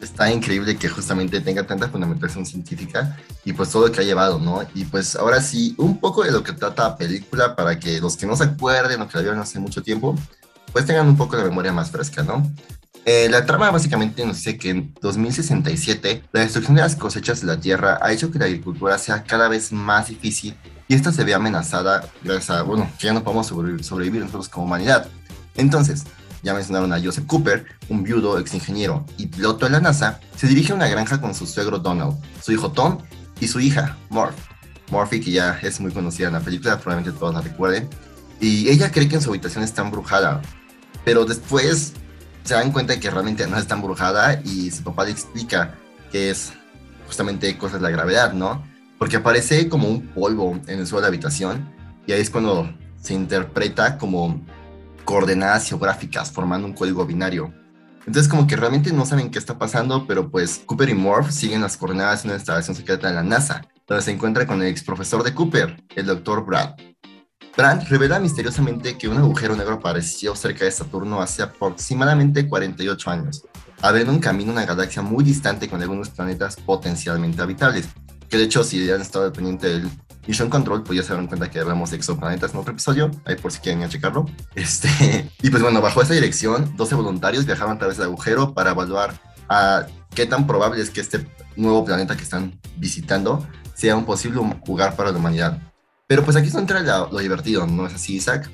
está 0.00 0.30
increíble 0.30 0.76
que 0.76 0.88
justamente 0.88 1.40
tenga 1.40 1.66
tanta 1.66 1.88
fundamentación 1.88 2.46
científica 2.46 3.16
y 3.44 3.52
pues 3.52 3.70
todo 3.70 3.88
lo 3.88 3.92
que 3.92 4.00
ha 4.00 4.04
llevado, 4.04 4.38
¿no? 4.38 4.62
Y 4.74 4.84
pues 4.84 5.16
ahora 5.16 5.40
sí, 5.40 5.74
un 5.78 5.98
poco 5.98 6.22
de 6.22 6.30
lo 6.30 6.42
que 6.42 6.52
trata 6.52 6.90
la 6.90 6.96
película 6.96 7.56
para 7.56 7.78
que 7.78 8.00
los 8.00 8.16
que 8.16 8.26
no 8.26 8.36
se 8.36 8.44
acuerden 8.44 9.00
o 9.00 9.08
que 9.08 9.16
la 9.16 9.22
vieron 9.22 9.40
hace 9.40 9.58
mucho 9.58 9.82
tiempo, 9.82 10.14
pues 10.72 10.86
tengan 10.86 11.08
un 11.08 11.16
poco 11.16 11.36
de 11.36 11.44
memoria 11.44 11.72
más 11.72 11.90
fresca, 11.90 12.22
¿no? 12.22 12.48
Eh, 13.06 13.28
la 13.28 13.44
trama 13.44 13.70
básicamente 13.70 14.24
nos 14.24 14.36
dice 14.36 14.56
que 14.56 14.70
en 14.70 14.94
2067 15.02 16.24
la 16.32 16.40
destrucción 16.40 16.76
de 16.76 16.82
las 16.82 16.96
cosechas 16.96 17.42
de 17.42 17.46
la 17.46 17.60
tierra 17.60 17.98
ha 18.00 18.12
hecho 18.12 18.30
que 18.30 18.38
la 18.38 18.46
agricultura 18.46 18.96
sea 18.96 19.24
cada 19.24 19.48
vez 19.48 19.72
más 19.72 20.08
difícil 20.08 20.56
y 20.88 20.94
esta 20.94 21.12
se 21.12 21.22
ve 21.22 21.34
amenazada 21.34 22.08
gracias 22.22 22.50
a, 22.50 22.62
bueno, 22.62 22.90
que 22.98 23.06
ya 23.06 23.12
no 23.12 23.22
podemos 23.22 23.46
sobrevivir 23.46 24.22
nosotros 24.22 24.48
como 24.48 24.66
humanidad. 24.66 25.06
Entonces, 25.54 26.04
ya 26.44 26.54
mencionaron 26.54 26.92
a 26.92 27.00
Joseph 27.02 27.26
Cooper, 27.26 27.66
un 27.88 28.04
viudo 28.04 28.38
ex 28.38 28.54
ingeniero 28.54 29.04
y 29.16 29.26
piloto 29.26 29.64
de 29.64 29.72
la 29.72 29.80
NASA, 29.80 30.20
se 30.36 30.46
dirige 30.46 30.72
a 30.72 30.76
una 30.76 30.88
granja 30.88 31.20
con 31.20 31.34
su 31.34 31.46
suegro 31.46 31.78
Donald, 31.78 32.16
su 32.42 32.52
hijo 32.52 32.70
Tom 32.70 32.98
y 33.40 33.48
su 33.48 33.58
hija, 33.60 33.96
Morph. 34.10 34.36
Morphy, 34.90 35.20
que 35.20 35.30
ya 35.30 35.58
es 35.62 35.80
muy 35.80 35.90
conocida 35.90 36.28
en 36.28 36.34
la 36.34 36.40
película, 36.40 36.78
probablemente 36.78 37.18
todos 37.18 37.34
la 37.34 37.40
recuerden. 37.40 37.88
Y 38.40 38.68
ella 38.68 38.92
cree 38.92 39.08
que 39.08 39.16
en 39.16 39.22
su 39.22 39.30
habitación 39.30 39.64
está 39.64 39.80
embrujada, 39.80 40.42
pero 41.04 41.24
después 41.24 41.94
se 42.44 42.54
dan 42.54 42.70
cuenta 42.70 42.92
de 42.92 43.00
que 43.00 43.10
realmente 43.10 43.46
no 43.46 43.56
está 43.56 43.74
embrujada 43.74 44.40
y 44.44 44.70
su 44.70 44.82
papá 44.82 45.04
le 45.04 45.12
explica 45.12 45.74
que 46.12 46.30
es 46.30 46.52
justamente 47.06 47.56
cosas 47.56 47.80
de 47.80 47.84
la 47.84 47.90
gravedad, 47.90 48.34
¿no? 48.34 48.62
Porque 48.98 49.16
aparece 49.16 49.68
como 49.68 49.88
un 49.88 50.08
polvo 50.08 50.60
en 50.66 50.78
el 50.78 50.86
suelo 50.86 51.00
de 51.00 51.02
la 51.02 51.08
habitación 51.08 51.66
y 52.06 52.12
ahí 52.12 52.20
es 52.20 52.28
cuando 52.28 52.70
se 53.00 53.14
interpreta 53.14 53.96
como 53.96 54.42
coordenadas 55.04 55.68
geográficas 55.68 56.30
formando 56.30 56.66
un 56.66 56.74
código 56.74 57.06
binario. 57.06 57.52
Entonces 58.06 58.28
como 58.28 58.46
que 58.46 58.56
realmente 58.56 58.92
no 58.92 59.06
saben 59.06 59.30
qué 59.30 59.38
está 59.38 59.58
pasando, 59.58 60.06
pero 60.06 60.30
pues 60.30 60.62
Cooper 60.66 60.90
y 60.90 60.94
Morph 60.94 61.30
siguen 61.30 61.62
las 61.62 61.76
coordenadas 61.76 62.24
en 62.24 62.30
una 62.30 62.38
instalación 62.38 62.76
secreta 62.76 63.08
de 63.08 63.14
la 63.14 63.22
NASA, 63.22 63.62
donde 63.86 64.02
se 64.02 64.10
encuentra 64.10 64.46
con 64.46 64.60
el 64.60 64.68
ex 64.68 64.82
profesor 64.82 65.22
de 65.22 65.34
Cooper, 65.34 65.82
el 65.96 66.06
Dr. 66.06 66.44
Brad. 66.44 66.74
Brad 67.56 67.86
revela 67.88 68.18
misteriosamente 68.18 68.98
que 68.98 69.08
un 69.08 69.16
agujero 69.16 69.54
negro 69.54 69.74
apareció 69.74 70.34
cerca 70.34 70.64
de 70.64 70.72
Saturno 70.72 71.22
hace 71.22 71.42
aproximadamente 71.42 72.48
48 72.48 73.10
años, 73.10 73.44
abriendo 73.80 74.12
un 74.12 74.18
camino 74.18 74.50
a 74.50 74.54
una 74.54 74.66
galaxia 74.66 75.02
muy 75.02 75.24
distante 75.24 75.68
con 75.68 75.80
algunos 75.80 76.10
planetas 76.10 76.56
potencialmente 76.56 77.40
habitables, 77.40 77.86
que 78.28 78.36
de 78.36 78.44
hecho 78.44 78.64
si 78.64 78.90
han 78.90 79.00
estado 79.00 79.32
pendiente 79.32 79.68
del 79.68 79.90
Mission 80.26 80.48
Control, 80.48 80.82
pues 80.82 80.98
ya 80.98 81.02
se 81.02 81.14
dan 81.14 81.26
cuenta 81.26 81.50
que 81.50 81.60
hablamos 81.60 81.90
de 81.90 81.96
exoplanetas 81.96 82.52
en 82.52 82.60
otro 82.60 82.72
episodio, 82.72 83.10
ahí 83.24 83.36
por 83.36 83.52
si 83.52 83.60
quieren 83.60 83.82
ir 83.82 83.88
checarlo. 83.88 84.26
Este, 84.54 85.30
y 85.42 85.50
pues 85.50 85.62
bueno, 85.62 85.80
bajo 85.80 86.00
esa 86.00 86.14
dirección, 86.14 86.76
12 86.76 86.94
voluntarios 86.94 87.44
viajaban 87.44 87.76
a 87.76 87.78
través 87.78 87.96
del 87.98 88.06
agujero 88.06 88.54
para 88.54 88.70
evaluar 88.70 89.20
qué 90.14 90.26
tan 90.26 90.46
probable 90.46 90.80
es 90.80 90.90
que 90.90 91.00
este 91.00 91.26
nuevo 91.56 91.84
planeta 91.84 92.16
que 92.16 92.22
están 92.22 92.58
visitando 92.76 93.46
sea 93.74 93.96
un 93.96 94.04
posible 94.04 94.40
lugar 94.66 94.96
para 94.96 95.10
la 95.10 95.18
humanidad. 95.18 95.58
Pero 96.06 96.24
pues 96.24 96.36
aquí 96.36 96.48
es 96.48 96.54
entra 96.54 96.80
lo, 96.80 97.18
divertido, 97.18 97.66
¿no 97.66 97.86
es 97.86 97.94
así, 97.94 98.16
Isaac? 98.16 98.50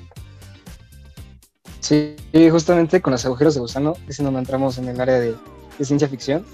Sí, 1.79 2.15
justamente 2.49 3.01
con 3.01 3.11
los 3.11 3.25
agujeros 3.25 3.53
de 3.55 3.61
gusano 3.61 3.93
es 4.07 4.17
donde 4.17 4.39
entramos 4.39 4.77
en 4.77 4.89
el 4.89 4.99
área 4.99 5.19
de 5.19 5.35
ciencia 5.81 6.07
ficción 6.07 6.45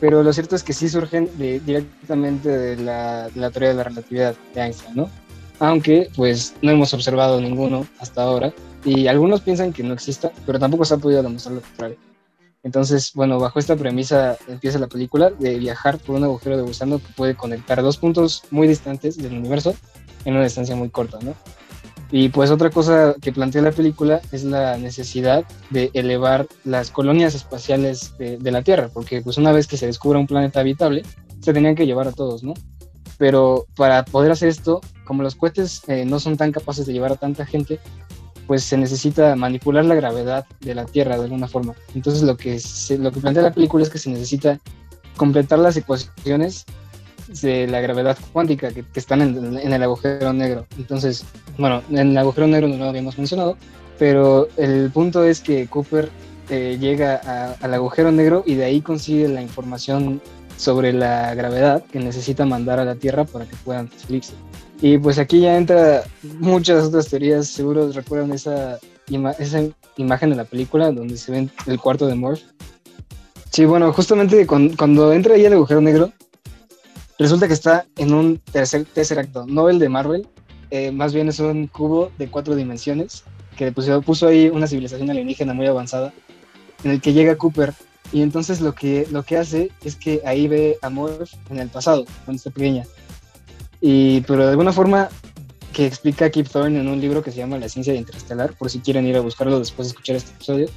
pero 0.00 0.22
lo 0.22 0.32
cierto 0.32 0.56
es 0.56 0.62
que 0.62 0.72
sí 0.72 0.88
surgen 0.88 1.30
directamente 1.38 2.48
de 2.48 2.76
la, 2.76 3.28
teoría 3.50 3.70
de 3.70 3.74
la 3.74 3.84
relatividad 3.84 4.34
de 4.54 4.60
Einstein, 4.60 4.96
¿no? 4.96 5.10
Aunque 5.60 6.10
pues 6.16 6.54
no 6.62 6.72
hemos 6.72 6.92
observado 6.94 7.40
ninguno 7.40 7.86
hasta 8.00 8.22
ahora 8.22 8.52
y 8.84 9.06
algunos 9.06 9.40
piensan 9.40 9.72
que 9.72 9.82
no 9.82 9.94
exista, 9.94 10.30
pero 10.44 10.58
tampoco 10.58 10.84
se 10.84 10.94
ha 10.94 10.98
podido 10.98 11.22
demostrar 11.22 11.54
lo 11.54 11.60
contrario. 11.62 11.96
Entonces, 12.64 13.12
bueno, 13.14 13.38
bajo 13.38 13.58
esta 13.58 13.76
premisa 13.76 14.38
empieza 14.48 14.78
la 14.78 14.86
película 14.86 15.30
de 15.30 15.58
viajar 15.58 15.98
por 15.98 16.16
un 16.16 16.24
agujero 16.24 16.56
de 16.56 16.62
gusano 16.62 16.98
que 16.98 17.12
puede 17.14 17.34
conectar 17.34 17.82
dos 17.82 17.98
puntos 17.98 18.42
muy 18.50 18.66
distantes 18.66 19.16
del 19.18 19.34
universo 19.34 19.74
en 20.24 20.34
una 20.34 20.44
distancia 20.44 20.74
muy 20.74 20.88
corta, 20.88 21.18
¿no? 21.22 21.34
Y 22.16 22.28
pues 22.28 22.52
otra 22.52 22.70
cosa 22.70 23.16
que 23.20 23.32
plantea 23.32 23.60
la 23.60 23.72
película 23.72 24.20
es 24.30 24.44
la 24.44 24.78
necesidad 24.78 25.44
de 25.70 25.90
elevar 25.94 26.46
las 26.62 26.92
colonias 26.92 27.34
espaciales 27.34 28.16
de, 28.18 28.52
la 28.52 28.62
Tierra, 28.62 28.88
porque 28.94 29.20
pues 29.20 29.36
una 29.36 29.50
vez 29.50 29.66
que 29.66 29.76
se 29.76 29.86
descubra 29.86 30.20
un 30.20 30.28
planeta 30.28 30.60
habitable, 30.60 31.02
se 31.40 31.52
tenían 31.52 31.74
que 31.74 31.86
llevar 31.86 32.06
a 32.06 32.12
todos, 32.12 32.44
¿no? 32.44 32.54
Pero 33.18 33.66
para 33.74 34.04
poder 34.04 34.30
hacer 34.30 34.48
esto, 34.48 34.80
como 35.04 35.24
los 35.24 35.34
cohetes 35.34 35.82
eh, 35.88 36.04
no 36.04 36.20
son 36.20 36.36
tan 36.36 36.52
capaces 36.52 36.86
de 36.86 36.92
llevar 36.92 37.10
a 37.10 37.16
tanta 37.16 37.46
gente, 37.46 37.80
pues 38.46 38.62
se 38.62 38.76
necesita 38.76 39.34
manipular 39.34 39.84
la 39.84 39.96
gravedad 39.96 40.46
de 40.60 40.76
la 40.76 40.84
Tierra 40.84 41.16
de 41.16 41.24
alguna 41.24 41.48
forma. 41.48 41.74
Entonces 41.96 42.22
lo 42.22 42.36
que, 42.36 42.60
lo 42.96 43.10
que 43.10 43.20
plantea 43.20 43.42
la 43.42 43.52
película 43.52 43.82
es 43.82 43.90
que 43.90 43.98
se 43.98 44.10
necesita 44.10 44.60
completar 45.16 45.58
las 45.58 45.76
ecuaciones 45.76 46.64
de 47.28 47.66
la 47.66 47.80
gravedad 47.80 48.18
cuántica 48.32 48.70
que, 48.70 48.82
que 48.82 49.00
están 49.00 49.22
en, 49.22 49.58
en, 49.58 49.72
el 49.72 49.82
agujero 49.82 50.32
negro. 50.32 50.66
Entonces, 50.76 51.24
bueno, 51.58 51.82
en 51.90 52.10
el 52.10 52.18
agujero 52.18 52.46
negro 52.46 52.68
no 52.68 52.76
lo 52.76 52.84
habíamos 52.84 53.18
mencionado, 53.18 53.56
pero 53.98 54.48
el 54.56 54.90
punto 54.90 55.24
es 55.24 55.40
que 55.40 55.66
Cooper 55.66 56.10
eh, 56.50 56.76
llega 56.78 57.20
a, 57.24 57.52
al 57.64 57.74
agujero 57.74 58.12
negro 58.12 58.42
y 58.46 58.54
de 58.54 58.64
ahí 58.64 58.80
consigue 58.80 59.28
la 59.28 59.42
información 59.42 60.20
sobre 60.56 60.92
la 60.92 61.34
gravedad 61.34 61.82
que 61.84 61.98
necesita 61.98 62.44
mandar 62.44 62.78
a 62.78 62.84
la 62.84 62.94
Tierra 62.94 63.24
para 63.24 63.46
que 63.46 63.56
puedan 63.56 63.88
transferirse. 63.88 64.34
Y 64.80 64.98
pues 64.98 65.18
aquí 65.18 65.40
ya 65.40 65.56
entra 65.56 66.04
muchas 66.40 66.84
otras 66.84 67.08
teorías, 67.08 67.48
seguro 67.48 67.90
recuerdan 67.92 68.32
esa, 68.32 68.78
ima 69.08 69.32
esa 69.32 69.62
imagen 69.96 70.30
de 70.30 70.36
la 70.36 70.44
película 70.44 70.90
donde 70.90 71.16
se 71.16 71.32
ve 71.32 71.48
el 71.66 71.80
cuarto 71.80 72.06
de 72.06 72.14
Morph. 72.14 72.42
Sí, 73.50 73.64
bueno, 73.64 73.92
justamente 73.92 74.46
cuando, 74.46 74.76
cuando 74.76 75.12
entra 75.12 75.34
ahí 75.34 75.44
el 75.44 75.52
agujero 75.52 75.80
negro, 75.80 76.12
resulta 77.18 77.48
que 77.48 77.54
está 77.54 77.86
en 77.96 78.12
un 78.12 78.38
tercer, 78.38 78.84
tercer 78.84 79.18
acto, 79.18 79.46
no 79.46 79.68
el 79.68 79.78
de 79.78 79.88
Marvel, 79.88 80.28
eh, 80.70 80.90
más 80.90 81.14
bien 81.14 81.28
es 81.28 81.38
un 81.38 81.66
cubo 81.66 82.10
de 82.18 82.28
cuatro 82.28 82.56
dimensiones 82.56 83.24
que 83.56 83.70
puso, 83.72 84.02
puso 84.02 84.26
ahí 84.26 84.48
una 84.48 84.66
civilización 84.66 85.10
alienígena 85.10 85.54
muy 85.54 85.66
avanzada, 85.66 86.12
en 86.82 86.90
el 86.90 87.00
que 87.00 87.12
llega 87.12 87.36
Cooper 87.36 87.72
y 88.12 88.22
entonces 88.22 88.60
lo 88.60 88.74
que, 88.74 89.06
lo 89.10 89.22
que 89.22 89.36
hace 89.36 89.70
es 89.82 89.96
que 89.96 90.22
ahí 90.24 90.48
ve 90.48 90.78
a 90.82 90.90
Morph 90.90 91.32
en 91.50 91.58
el 91.58 91.68
pasado, 91.68 92.04
cuando 92.24 92.38
está 92.38 92.50
pequeña. 92.50 92.84
Y, 93.80 94.20
pero 94.22 94.44
de 94.44 94.50
alguna 94.50 94.72
forma 94.72 95.08
que 95.72 95.86
explica 95.86 96.30
Kip 96.30 96.48
Thorne 96.48 96.80
en 96.80 96.88
un 96.88 97.00
libro 97.00 97.22
que 97.22 97.32
se 97.32 97.38
llama 97.38 97.58
La 97.58 97.68
ciencia 97.68 97.92
de 97.92 97.98
interestelar, 97.98 98.54
por 98.54 98.70
si 98.70 98.78
quieren 98.78 99.06
ir 99.06 99.16
a 99.16 99.20
buscarlo 99.20 99.58
después 99.58 99.88
de 99.88 99.90
escuchar 99.90 100.16
este 100.16 100.30
episodio, 100.30 100.68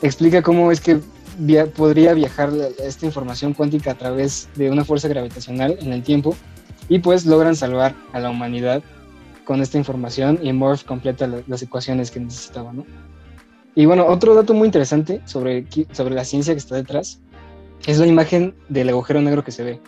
explica 0.00 0.42
cómo 0.42 0.70
es 0.70 0.80
que 0.80 1.00
via 1.38 1.66
podría 1.66 2.14
viajar 2.14 2.50
esta 2.82 3.06
información 3.06 3.54
cuántica 3.54 3.92
a 3.92 3.94
través 3.94 4.48
de 4.56 4.70
una 4.70 4.84
fuerza 4.84 5.08
gravitacional 5.08 5.76
en 5.80 5.92
el 5.92 6.02
tiempo 6.02 6.36
y 6.88 6.98
pues 6.98 7.26
logran 7.26 7.56
salvar 7.56 7.94
a 8.12 8.20
la 8.20 8.30
humanidad 8.30 8.82
con 9.44 9.60
esta 9.60 9.78
información 9.78 10.38
y 10.42 10.52
Morph 10.52 10.84
completa 10.84 11.26
la, 11.26 11.42
las 11.46 11.62
ecuaciones 11.62 12.10
que 12.10 12.20
necesitaba, 12.20 12.72
¿no? 12.72 12.84
Y 13.74 13.86
bueno, 13.86 14.06
otro 14.06 14.34
dato 14.34 14.52
muy 14.52 14.66
interesante 14.66 15.22
sobre, 15.24 15.66
sobre 15.92 16.14
la 16.14 16.24
ciencia 16.24 16.52
que 16.52 16.58
está 16.58 16.76
detrás 16.76 17.20
es 17.86 17.98
la 17.98 18.06
imagen 18.06 18.54
del 18.68 18.90
agujero 18.90 19.20
negro 19.22 19.42
que 19.42 19.50
se 19.50 19.64
ve. 19.64 19.80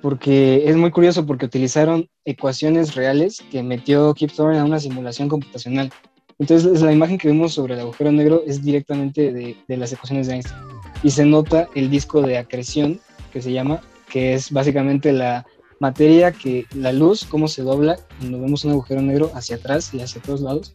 Porque 0.00 0.68
es 0.68 0.76
muy 0.76 0.90
curioso 0.90 1.26
porque 1.26 1.46
utilizaron 1.46 2.08
ecuaciones 2.24 2.94
reales 2.94 3.42
que 3.50 3.62
metió 3.62 4.14
Kip 4.14 4.30
Thorne 4.32 4.58
a 4.58 4.64
una 4.64 4.80
simulación 4.80 5.28
computacional. 5.28 5.90
Entonces 6.38 6.80
la 6.80 6.92
imagen 6.92 7.18
que 7.18 7.28
vemos 7.28 7.52
sobre 7.52 7.74
el 7.74 7.80
agujero 7.80 8.12
negro 8.12 8.42
es 8.46 8.62
directamente 8.62 9.32
de 9.32 9.76
las 9.76 9.92
ecuaciones 9.92 10.28
de 10.28 10.34
Einstein. 10.34 10.77
Y 11.02 11.10
se 11.10 11.24
nota 11.24 11.68
el 11.74 11.90
disco 11.90 12.22
de 12.22 12.38
acreción 12.38 13.00
que 13.32 13.42
se 13.42 13.52
llama, 13.52 13.80
que 14.08 14.34
es 14.34 14.50
básicamente 14.50 15.12
la 15.12 15.46
materia 15.80 16.32
que 16.32 16.66
la 16.74 16.92
luz, 16.92 17.24
cómo 17.24 17.48
se 17.48 17.62
dobla 17.62 17.96
cuando 18.18 18.40
vemos 18.40 18.64
un 18.64 18.72
agujero 18.72 19.00
negro 19.00 19.30
hacia 19.34 19.56
atrás 19.56 19.92
y 19.94 20.00
hacia 20.00 20.20
todos 20.20 20.40
lados. 20.40 20.72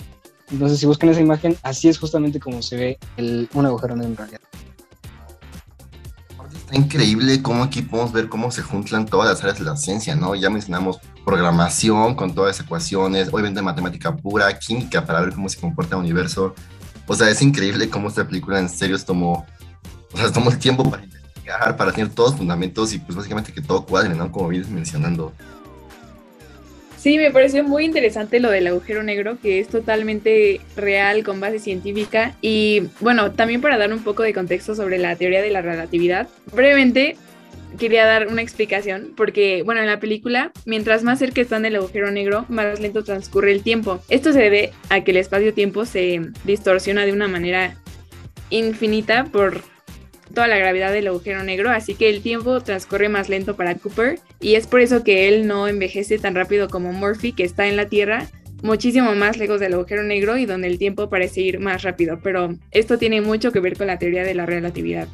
Entonces, 0.52 0.80
si 0.80 0.86
buscan 0.86 1.10
esa 1.10 1.22
imagen, 1.22 1.58
así 1.64 1.90
es 1.90 1.98
justamente 1.98 2.40
como 2.40 2.62
se 2.62 2.76
ve 2.76 2.98
el, 3.18 3.50
un 3.54 3.66
agujero 3.66 3.96
negro 3.96 4.12
en 4.12 4.18
realidad. 4.18 4.42
Está 6.56 6.78
increíble 6.78 7.42
cómo 7.42 7.64
aquí 7.64 7.82
podemos 7.82 8.12
ver 8.12 8.30
cómo 8.30 8.52
se 8.52 8.62
juntan 8.62 9.06
todas 9.06 9.30
las 9.30 9.42
áreas 9.42 9.60
de 9.60 9.66
la 9.66 9.76
ciencia, 9.76 10.16
¿no? 10.16 10.36
Ya 10.36 10.50
mencionamos 10.50 11.00
programación 11.26 12.16
con 12.16 12.34
todas 12.34 12.58
las 12.58 12.66
ecuaciones, 12.66 13.30
obviamente 13.32 13.62
matemática 13.62 14.16
pura, 14.16 14.58
química 14.58 15.06
para 15.06 15.22
ver 15.22 15.34
cómo 15.34 15.50
se 15.50 15.60
comporta 15.60 15.96
el 15.96 16.02
universo. 16.02 16.56
O 17.08 17.16
sea, 17.16 17.30
es 17.30 17.42
increíble 17.42 17.90
cómo 17.90 18.08
esta 18.08 18.28
película 18.28 18.60
en 18.60 18.70
serio 18.70 18.98
tomó, 19.04 19.46
o 20.14 20.18
sea, 20.18 20.32
tomó 20.32 20.52
el 20.52 20.60
tiempo 20.60 20.90
para 20.90 21.04
investigar, 21.04 21.76
para 21.76 21.92
tener 21.92 22.12
todos 22.12 22.32
los 22.32 22.40
fundamentos 22.40 22.94
y 22.94 23.00
pues 23.00 23.16
básicamente 23.16 23.52
que 23.52 23.62
todo 23.62 23.86
cuadre, 23.86 24.14
¿no? 24.16 24.32
Como 24.32 24.50
vienes 24.50 24.70
mencionando. 24.70 25.34
Sí, 26.98 27.18
me 27.18 27.32
pareció 27.32 27.66
muy 27.66 27.84
interesante 27.84 28.40
lo 28.40 28.50
del 28.50 28.66
agujero 28.68 29.04
negro, 29.04 29.38
que 29.42 29.60
es 29.60 29.68
totalmente 29.68 30.62
real, 30.78 31.26
con 31.26 31.42
base 31.42 31.60
científica. 31.60 32.34
Y 32.42 32.84
bueno, 33.02 33.32
también 33.32 33.60
para 33.60 33.78
dar 33.78 33.92
un 33.92 34.04
poco 34.04 34.24
de 34.24 34.34
contexto 34.34 34.74
sobre 34.74 34.98
la 35.00 35.18
teoría 35.18 35.42
de 35.42 35.50
la 35.50 35.62
relatividad, 35.62 36.30
brevemente 36.54 37.18
quería 37.78 38.06
dar 38.06 38.28
una 38.28 38.42
explicación, 38.42 39.12
porque 39.18 39.64
bueno, 39.64 39.82
en 39.82 39.88
la 39.88 40.00
película, 40.00 40.52
mientras 40.66 41.04
más 41.04 41.20
cerca 41.20 41.42
están 41.42 41.64
del 41.64 41.76
agujero 41.76 42.10
negro, 42.10 42.46
más 42.48 42.80
lento 42.80 43.04
transcurre 43.04 43.52
el 43.52 43.64
tiempo. 43.64 44.00
Esto 44.08 44.32
se 44.32 44.40
debe 44.40 44.72
a 44.88 45.04
que 45.04 45.12
el 45.12 45.18
espacio-tiempo 45.18 45.86
se 45.86 46.22
distorsiona 46.46 47.06
de 47.06 47.12
una 47.12 47.28
manera 47.28 47.76
infinita 48.50 49.26
por 49.26 49.62
toda 50.34 50.48
la 50.48 50.58
gravedad 50.58 50.92
del 50.92 51.08
agujero 51.08 51.44
negro, 51.44 51.70
así 51.70 51.96
que 51.96 52.10
el 52.10 52.22
tiempo 52.22 52.62
transcurre 52.62 53.08
más 53.10 53.30
lento 53.30 53.56
para 53.56 53.76
Cooper 53.76 54.20
y 54.40 54.56
es 54.56 54.68
por 54.68 54.82
eso 54.82 55.04
que 55.04 55.28
él 55.28 55.48
no 55.48 55.68
envejece 55.68 56.18
tan 56.18 56.36
rápido 56.36 56.70
como 56.70 56.92
Murphy, 56.92 57.34
que 57.34 57.44
está 57.44 57.68
en 57.68 57.78
la 57.78 57.88
Tierra, 57.88 58.28
muchísimo 58.64 59.14
más 59.14 59.38
lejos 59.38 59.60
del 59.60 59.74
agujero 59.74 60.04
negro 60.04 60.38
y 60.38 60.46
donde 60.46 60.68
el 60.68 60.80
tiempo 60.80 61.10
parece 61.10 61.42
ir 61.42 61.60
más 61.60 61.84
rápido, 61.84 62.20
pero 62.24 62.56
esto 62.72 62.98
tiene 62.98 63.22
mucho 63.22 63.52
que 63.52 63.60
ver 63.60 63.78
con 63.78 63.88
la 63.88 64.00
teoría 64.00 64.24
de 64.24 64.34
la 64.34 64.46
relatividad. 64.46 65.08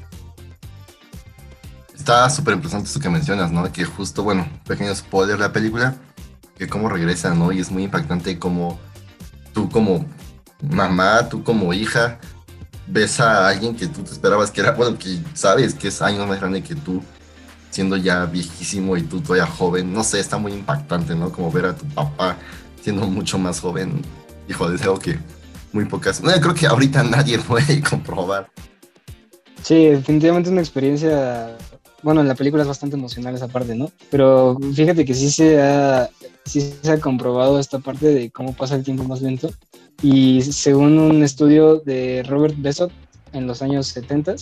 Está 1.94 2.30
súper 2.30 2.56
interesante 2.56 2.90
eso 2.90 3.00
que 3.00 3.10
mencionas, 3.10 3.52
¿no? 3.52 3.70
Que 3.72 3.84
justo, 3.84 4.24
bueno, 4.24 4.48
pequeño 4.66 4.96
spoiler 4.96 5.38
de 5.38 5.44
la 5.44 5.52
película, 5.52 5.96
que 6.58 6.68
cómo 6.68 6.88
regresa, 6.88 7.34
¿no? 7.34 7.52
Y 7.52 7.60
es 7.60 7.72
muy 7.72 7.84
impactante 7.84 8.40
como 8.40 8.80
tú 9.54 9.70
como 9.70 10.06
mamá, 10.62 11.28
tú 11.30 11.44
como 11.44 11.74
hija, 11.74 12.20
ves 12.90 13.20
a 13.20 13.48
alguien 13.48 13.76
que 13.76 13.88
tú 13.88 14.04
te 14.04 14.12
esperabas 14.12 14.52
que 14.52 14.62
era, 14.62 14.72
bueno, 14.72 14.98
que 14.98 15.20
sabes 15.34 15.74
que 15.74 15.90
es 15.90 16.02
años 16.02 16.28
más 16.28 16.40
grande 16.40 16.64
que 16.64 16.76
tú, 16.76 17.02
siendo 17.70 17.96
ya 17.96 18.26
viejísimo 18.26 18.98
y 18.98 19.04
tú 19.04 19.22
todavía 19.22 19.46
joven, 19.46 19.94
no 19.94 20.04
sé, 20.04 20.20
está 20.20 20.38
muy 20.38 20.54
impactante, 20.54 21.16
¿no? 21.16 21.32
Como 21.32 21.52
ver 21.52 21.68
a 21.68 21.76
tu 21.76 21.86
papá 21.88 22.38
siendo 22.82 23.06
mucho 23.06 23.38
más 23.38 23.60
joven, 23.60 24.02
hijo, 24.48 24.72
es 24.72 24.82
algo 24.82 25.00
que 25.00 25.20
muy 25.72 25.86
pocas, 25.86 26.24
no, 26.24 26.32
creo 26.32 26.56
que 26.56 26.66
ahorita 26.66 27.04
nadie 27.04 27.38
puede 27.48 27.82
comprobar. 27.82 28.50
Sí, 29.62 29.88
definitivamente 29.88 30.50
es 30.50 30.54
una 30.54 30.62
experiencia, 30.62 31.56
bueno, 32.02 32.22
en 32.22 32.28
la 32.28 32.36
película 32.36 32.64
es 32.64 32.68
bastante 32.68 32.96
emocional 32.96 33.36
esa 33.36 33.50
parte, 33.50 33.76
¿no? 33.76 33.92
Pero 34.10 34.58
fíjate 34.74 35.06
que 35.06 35.14
sí 35.14 35.30
se 35.30 35.60
sí 36.46 36.74
se 36.82 36.92
ha 36.92 37.00
comprobado 37.00 37.60
esta 37.60 37.78
parte 37.78 38.08
de 38.08 38.32
cómo 38.32 38.56
pasa 38.56 38.76
el 38.76 38.84
tiempo 38.84 39.04
más 39.04 39.22
lento 39.22 39.52
y 40.02 40.42
según 40.42 40.98
un 40.98 41.24
estudio 41.24 41.78
de 41.78 42.24
Robert 42.28 42.56
Besot 42.58 42.92
en 43.34 43.48
los 43.48 43.62
años 43.62 43.88
70, 43.88 44.36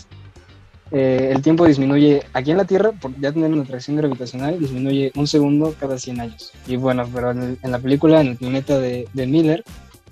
eh, 0.91 1.31
el 1.35 1.41
tiempo 1.41 1.65
disminuye 1.65 2.23
aquí 2.33 2.51
en 2.51 2.57
la 2.57 2.65
Tierra, 2.65 2.91
por 2.91 3.19
ya 3.19 3.31
tener 3.31 3.51
una 3.51 3.63
atracción 3.63 3.97
gravitacional, 3.97 4.59
disminuye 4.59 5.11
un 5.15 5.27
segundo 5.27 5.75
cada 5.79 5.97
100 5.97 6.19
años. 6.21 6.51
Y 6.67 6.77
bueno, 6.77 7.09
pero 7.13 7.31
en, 7.31 7.57
la 7.63 7.79
película, 7.79 8.21
en 8.21 8.27
el 8.27 8.37
planeta 8.37 8.79
de, 8.79 9.07
de 9.13 9.27
Miller, 9.27 9.63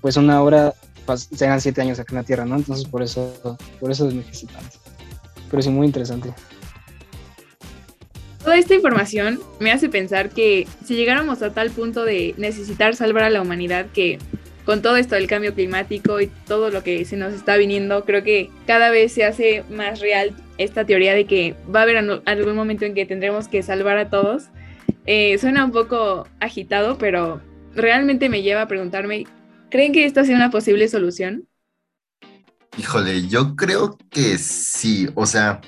pues 0.02 0.18
una 0.18 0.42
hora 0.42 0.74
serán 1.16 1.62
7 1.62 1.82
años 1.82 2.00
aquí 2.00 2.14
en 2.14 2.18
la 2.18 2.24
Tierra, 2.24 2.46
¿no? 2.46 2.56
Entonces 2.56 2.86
por 2.88 3.04
eso, 3.04 3.58
por 3.80 3.92
eso 3.92 4.10
es. 4.10 4.46
Pero 5.50 5.62
sí, 5.62 5.70
muy 5.70 5.88
interesante. 5.88 6.34
Toda 8.44 8.58
esta 8.58 8.76
información 8.76 9.40
me 9.60 9.72
hace 9.72 9.90
pensar 9.90 10.30
que 10.30 10.68
si 10.86 10.96
llegáramos 10.96 11.42
a 11.42 11.52
tal 11.52 11.72
punto 11.72 12.04
de 12.04 12.36
necesitar 12.38 12.96
salvar 12.96 13.24
a 13.24 13.30
la 13.30 13.42
humanidad 13.42 13.88
que 13.92 14.20
con 14.66 14.82
todo 14.82 14.98
esto 14.98 15.16
del 15.16 15.28
cambio 15.28 15.54
climático 15.54 16.20
y 16.20 16.28
todo 16.48 16.70
lo 16.70 16.84
que 16.84 17.06
se 17.06 17.18
nos 17.18 17.34
está 17.34 17.56
viniendo, 17.56 18.04
creo 18.04 18.24
que 18.24 18.50
cada 18.66 18.90
vez 18.90 19.14
se 19.14 19.24
hace 19.24 19.64
más 19.70 20.00
real 20.00 20.36
esta 20.58 20.86
teoría 20.86 21.14
de 21.14 21.26
que 21.26 21.56
va 21.74 21.82
a 21.82 21.84
haber 21.84 21.98
algún 21.98 22.56
momento 22.56 22.86
en 22.86 22.96
que 22.96 23.06
tendremos 23.06 23.48
que 23.48 23.64
salvar 23.64 23.98
a 23.98 24.10
todos. 24.10 24.46
Eh, 25.06 25.38
suena 25.38 25.64
un 25.66 25.72
poco 25.72 26.28
agitado, 26.40 26.98
pero 26.98 27.42
realmente 27.76 28.30
me 28.30 28.42
lleva 28.42 28.64
a 28.64 28.68
preguntarme, 28.68 29.26
¿creen 29.70 29.94
que 29.94 30.06
esta 30.06 30.24
sea 30.26 30.36
una 30.36 30.50
posible 30.50 30.88
solución? 30.88 31.48
Híjole, 32.78 33.28
yo 33.28 33.56
creo 33.56 33.98
que 34.10 34.38
sí. 34.38 35.08
O 35.16 35.26
sea, 35.26 35.62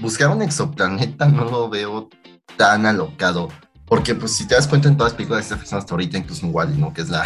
buscar 0.00 0.28
un 0.28 0.42
exoplaneta 0.42 1.26
no 1.26 1.44
lo 1.44 1.68
veo 1.68 2.08
tan 2.56 2.86
alocado. 2.86 3.48
Porque, 3.86 4.14
pues, 4.14 4.32
si 4.32 4.46
te 4.46 4.56
das 4.56 4.66
cuenta 4.66 4.88
en 4.88 4.96
todas 4.96 5.12
las 5.12 5.16
películas 5.16 5.46
que 5.46 5.66
se 5.66 5.76
hasta 5.76 5.94
ahorita, 5.94 6.18
incluso 6.18 6.44
en 6.44 6.54
Wally, 6.54 6.76
¿no? 6.76 6.92
Que 6.92 7.02
es 7.02 7.08
la 7.08 7.24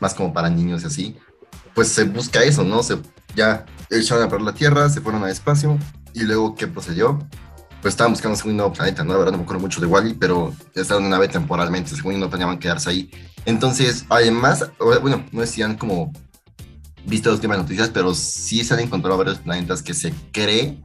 más 0.00 0.14
como 0.14 0.32
para 0.32 0.50
niños 0.50 0.82
y 0.82 0.86
así, 0.86 1.16
pues 1.74 1.88
se 1.88 2.04
busca 2.04 2.42
eso, 2.42 2.64
¿no? 2.64 2.82
Se, 2.82 2.98
ya 3.34 3.64
echaron 3.90 4.24
a 4.24 4.28
perder 4.28 4.46
la 4.46 4.54
Tierra, 4.54 4.88
se 4.88 5.00
fueron 5.00 5.22
al 5.24 5.30
espacio 5.30 5.78
y 6.14 6.22
luego, 6.22 6.54
¿qué 6.54 6.66
procedió? 6.66 7.18
pues 7.80 7.92
estaban 7.92 8.12
buscando 8.12 8.38
un 8.44 8.56
nuevo 8.56 8.72
planeta, 8.72 9.04
¿no? 9.04 9.12
La 9.12 9.18
verdad 9.18 9.32
no 9.32 9.38
me 9.38 9.44
acuerdo 9.44 9.60
mucho 9.60 9.80
de 9.80 9.86
Wally, 9.86 10.14
pero 10.14 10.52
estaban 10.74 11.02
en 11.02 11.08
una 11.08 11.16
nave 11.16 11.28
temporalmente, 11.28 11.94
según 11.94 12.18
no 12.18 12.28
planeaban 12.28 12.58
quedarse 12.58 12.90
ahí. 12.90 13.10
Entonces, 13.44 14.04
además, 14.08 14.68
bueno, 15.00 15.24
no 15.30 15.40
decían 15.40 15.76
como 15.76 16.12
visto 17.06 17.30
las 17.30 17.36
últimas 17.36 17.58
noticias, 17.58 17.88
pero 17.90 18.14
sí 18.14 18.64
se 18.64 18.74
han 18.74 18.80
encontrado 18.80 19.16
varios 19.16 19.38
planetas 19.38 19.82
que 19.82 19.94
se 19.94 20.12
cree 20.32 20.82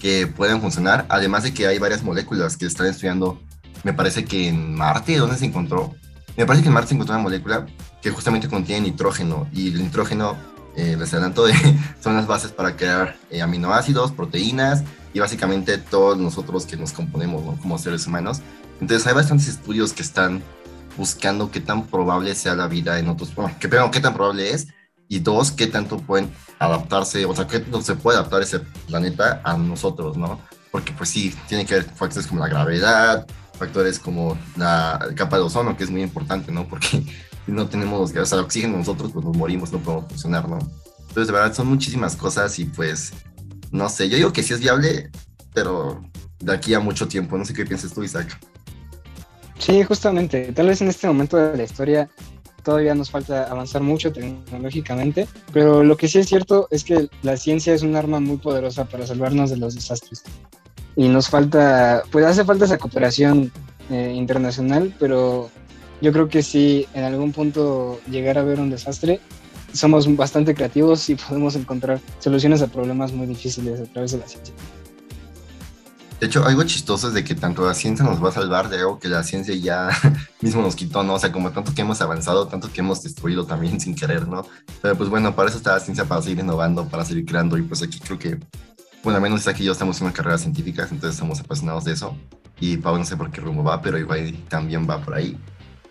que 0.00 0.28
pueden 0.28 0.60
funcionar, 0.60 1.06
además 1.08 1.42
de 1.42 1.52
que 1.52 1.66
hay 1.66 1.78
varias 1.78 2.04
moléculas 2.04 2.56
que 2.56 2.66
están 2.66 2.86
estudiando, 2.86 3.40
me 3.82 3.92
parece 3.92 4.24
que 4.24 4.48
en 4.48 4.74
Marte, 4.74 5.16
¿dónde 5.16 5.36
se 5.36 5.46
encontró? 5.46 5.94
Me 6.36 6.46
parece 6.46 6.62
que 6.62 6.68
en 6.68 6.74
Marte 6.74 6.90
se 6.90 6.94
encontró 6.94 7.16
una 7.16 7.24
molécula 7.24 7.66
que 8.02 8.10
justamente 8.10 8.48
contiene 8.48 8.88
nitrógeno, 8.88 9.48
y 9.52 9.68
el 9.68 9.82
nitrógeno, 9.82 10.36
eh, 10.76 10.96
les 10.98 11.12
adelanto, 11.12 11.44
de, 11.44 11.54
son 12.00 12.14
las 12.14 12.26
bases 12.26 12.52
para 12.52 12.76
crear 12.76 13.16
eh, 13.30 13.42
aminoácidos, 13.42 14.12
proteínas, 14.12 14.84
y 15.12 15.20
básicamente 15.20 15.78
todos 15.78 16.18
nosotros 16.18 16.66
que 16.66 16.76
nos 16.76 16.92
componemos 16.92 17.44
¿no? 17.44 17.56
como 17.60 17.78
seres 17.78 18.06
humanos. 18.06 18.40
Entonces 18.80 19.06
hay 19.06 19.14
bastantes 19.14 19.48
estudios 19.48 19.92
que 19.92 20.02
están 20.02 20.42
buscando 20.96 21.50
qué 21.50 21.60
tan 21.60 21.86
probable 21.86 22.34
sea 22.34 22.54
la 22.54 22.68
vida 22.68 22.98
en 22.98 23.08
otros, 23.08 23.34
bueno, 23.34 23.54
que 23.58 23.68
primero 23.68 23.90
qué 23.90 24.00
tan 24.00 24.14
probable 24.14 24.50
es, 24.50 24.68
y 25.08 25.20
dos, 25.20 25.52
qué 25.52 25.66
tanto 25.66 25.96
pueden 25.98 26.30
adaptarse, 26.58 27.24
o 27.24 27.34
sea, 27.34 27.46
qué 27.46 27.60
tanto 27.60 27.80
se 27.82 27.94
puede 27.94 28.18
adaptar 28.18 28.42
ese 28.42 28.60
planeta 28.86 29.40
a 29.42 29.56
nosotros, 29.56 30.16
¿no? 30.16 30.40
Porque 30.70 30.92
pues 30.92 31.08
sí, 31.08 31.34
tiene 31.48 31.64
que 31.64 31.74
haber 31.74 31.86
factores 31.86 32.26
como 32.26 32.40
la 32.40 32.48
gravedad, 32.48 33.26
factores 33.58 33.98
como 33.98 34.38
la 34.56 35.08
capa 35.14 35.36
de 35.36 35.44
ozono, 35.44 35.76
que 35.76 35.84
es 35.84 35.90
muy 35.90 36.02
importante, 36.02 36.52
¿no? 36.52 36.68
Porque 36.68 37.04
no 37.52 37.68
tenemos 37.68 38.14
o 38.14 38.26
sea, 38.26 38.40
oxígeno 38.40 38.78
nosotros, 38.78 39.10
pues 39.12 39.24
nos 39.24 39.36
morimos, 39.36 39.72
no 39.72 39.78
podemos 39.78 40.08
funcionar, 40.08 40.48
¿no? 40.48 40.58
Entonces, 41.00 41.26
de 41.26 41.32
verdad, 41.32 41.54
son 41.54 41.66
muchísimas 41.66 42.16
cosas 42.16 42.58
y 42.58 42.66
pues, 42.66 43.12
no 43.70 43.88
sé, 43.88 44.08
yo 44.08 44.16
digo 44.16 44.32
que 44.32 44.42
sí 44.42 44.54
es 44.54 44.60
viable, 44.60 45.10
pero 45.54 46.02
de 46.40 46.52
aquí 46.52 46.74
a 46.74 46.80
mucho 46.80 47.08
tiempo, 47.08 47.36
no 47.36 47.44
sé 47.44 47.54
qué 47.54 47.64
piensas 47.64 47.92
tú, 47.92 48.02
Isaac. 48.02 48.38
Sí, 49.58 49.82
justamente, 49.82 50.52
tal 50.52 50.68
vez 50.68 50.80
en 50.80 50.88
este 50.88 51.06
momento 51.06 51.36
de 51.36 51.56
la 51.56 51.64
historia 51.64 52.08
todavía 52.62 52.94
nos 52.94 53.10
falta 53.10 53.44
avanzar 53.44 53.82
mucho 53.82 54.12
tecnológicamente, 54.12 55.26
pero 55.52 55.82
lo 55.82 55.96
que 55.96 56.06
sí 56.06 56.18
es 56.18 56.28
cierto 56.28 56.68
es 56.70 56.84
que 56.84 57.08
la 57.22 57.36
ciencia 57.36 57.72
es 57.72 57.82
un 57.82 57.96
arma 57.96 58.20
muy 58.20 58.36
poderosa 58.36 58.84
para 58.84 59.06
salvarnos 59.06 59.50
de 59.50 59.56
los 59.56 59.74
desastres. 59.74 60.22
Y 60.94 61.08
nos 61.08 61.28
falta, 61.28 62.02
pues 62.10 62.26
hace 62.26 62.44
falta 62.44 62.66
esa 62.66 62.78
cooperación 62.78 63.50
eh, 63.90 64.12
internacional, 64.14 64.94
pero 64.98 65.50
yo 66.00 66.12
creo 66.12 66.28
que 66.28 66.42
si 66.42 66.86
en 66.94 67.04
algún 67.04 67.32
punto 67.32 68.00
llegar 68.10 68.38
a 68.38 68.44
ver 68.44 68.60
un 68.60 68.70
desastre, 68.70 69.20
somos 69.72 70.14
bastante 70.16 70.54
creativos 70.54 71.08
y 71.10 71.14
podemos 71.28 71.56
encontrar 71.56 72.00
soluciones 72.18 72.62
a 72.62 72.66
problemas 72.68 73.12
muy 73.12 73.26
difíciles 73.26 73.80
a 73.80 73.84
través 73.84 74.12
de 74.12 74.18
la 74.18 74.28
ciencia. 74.28 74.54
De 76.20 76.26
hecho, 76.26 76.44
algo 76.44 76.64
chistoso 76.64 77.08
es 77.08 77.14
de 77.14 77.22
que 77.22 77.36
tanto 77.36 77.64
la 77.64 77.74
ciencia 77.74 78.04
nos 78.04 78.22
va 78.22 78.30
a 78.30 78.32
salvar 78.32 78.68
de 78.68 78.78
algo 78.78 78.98
que 78.98 79.06
la 79.06 79.22
ciencia 79.22 79.54
ya 79.54 79.88
mismo 80.40 80.62
nos 80.62 80.74
quitó, 80.74 81.04
¿no? 81.04 81.14
O 81.14 81.18
sea, 81.18 81.30
como 81.30 81.52
tanto 81.52 81.72
que 81.72 81.82
hemos 81.82 82.00
avanzado, 82.00 82.48
tanto 82.48 82.72
que 82.72 82.80
hemos 82.80 83.02
destruido 83.02 83.46
también 83.46 83.78
sin 83.80 83.94
querer, 83.94 84.26
¿no? 84.26 84.44
Pero 84.82 84.96
pues 84.96 85.08
bueno, 85.08 85.34
para 85.36 85.48
eso 85.48 85.58
está 85.58 85.74
la 85.74 85.80
ciencia, 85.80 86.04
para 86.06 86.20
seguir 86.22 86.40
innovando, 86.40 86.88
para 86.88 87.04
seguir 87.04 87.24
creando. 87.24 87.56
Y 87.56 87.62
pues 87.62 87.82
aquí 87.82 88.00
creo 88.00 88.18
que, 88.18 88.40
bueno, 89.04 89.16
al 89.16 89.22
menos 89.22 89.46
aquí 89.46 89.62
yo 89.62 89.70
estamos 89.70 90.00
en 90.00 90.06
una 90.06 90.12
carrera 90.12 90.38
científica, 90.38 90.82
entonces 90.90 91.12
estamos 91.12 91.38
apasionados 91.38 91.84
de 91.84 91.92
eso. 91.92 92.16
Y 92.60 92.76
Pau 92.78 92.98
no 92.98 93.04
sé 93.04 93.16
por 93.16 93.30
qué 93.30 93.40
rumbo 93.40 93.62
va, 93.62 93.80
pero 93.80 93.96
igual 93.96 94.36
también 94.48 94.90
va 94.90 95.00
por 95.00 95.14
ahí. 95.14 95.38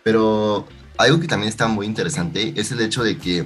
Pero 0.07 0.65
algo 0.97 1.19
que 1.19 1.27
también 1.27 1.49
está 1.49 1.67
muy 1.67 1.85
interesante 1.85 2.53
es 2.55 2.71
el 2.71 2.79
hecho 2.79 3.03
de 3.03 3.17
que 3.17 3.43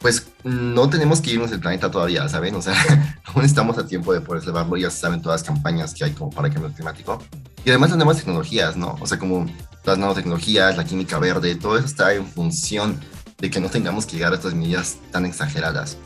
pues 0.00 0.26
no 0.42 0.90
tenemos 0.90 1.20
que 1.20 1.30
irnos 1.30 1.52
del 1.52 1.60
planeta 1.60 1.92
todavía, 1.92 2.28
¿saben? 2.28 2.56
O 2.56 2.60
sea, 2.60 2.74
aún 3.24 3.44
estamos 3.44 3.78
a 3.78 3.86
tiempo 3.86 4.12
de 4.12 4.20
poder 4.20 4.42
salvarlo, 4.42 4.76
ya 4.76 4.90
saben 4.90 5.22
todas 5.22 5.42
las 5.42 5.46
campañas 5.48 5.94
que 5.94 6.02
hay 6.02 6.10
como 6.10 6.30
para 6.30 6.48
el 6.48 6.54
cambio 6.54 6.72
climático. 6.72 7.22
Y 7.64 7.70
además 7.70 7.90
las 7.90 7.98
nuevas 7.98 8.16
tecnologías, 8.16 8.76
¿no? 8.76 8.96
O 9.00 9.06
sea, 9.06 9.20
como 9.20 9.46
las 9.84 9.96
nanotecnologías, 9.96 10.76
la 10.76 10.84
química 10.84 11.20
verde, 11.20 11.54
todo 11.54 11.78
eso 11.78 11.86
está 11.86 12.12
en 12.14 12.26
función 12.26 12.98
de 13.38 13.48
que 13.48 13.60
no 13.60 13.70
tengamos 13.70 14.06
que 14.06 14.16
llegar 14.16 14.32
a 14.32 14.34
estas 14.34 14.54
medidas 14.54 14.96
tan 15.12 15.24
exageradas. 15.24 15.98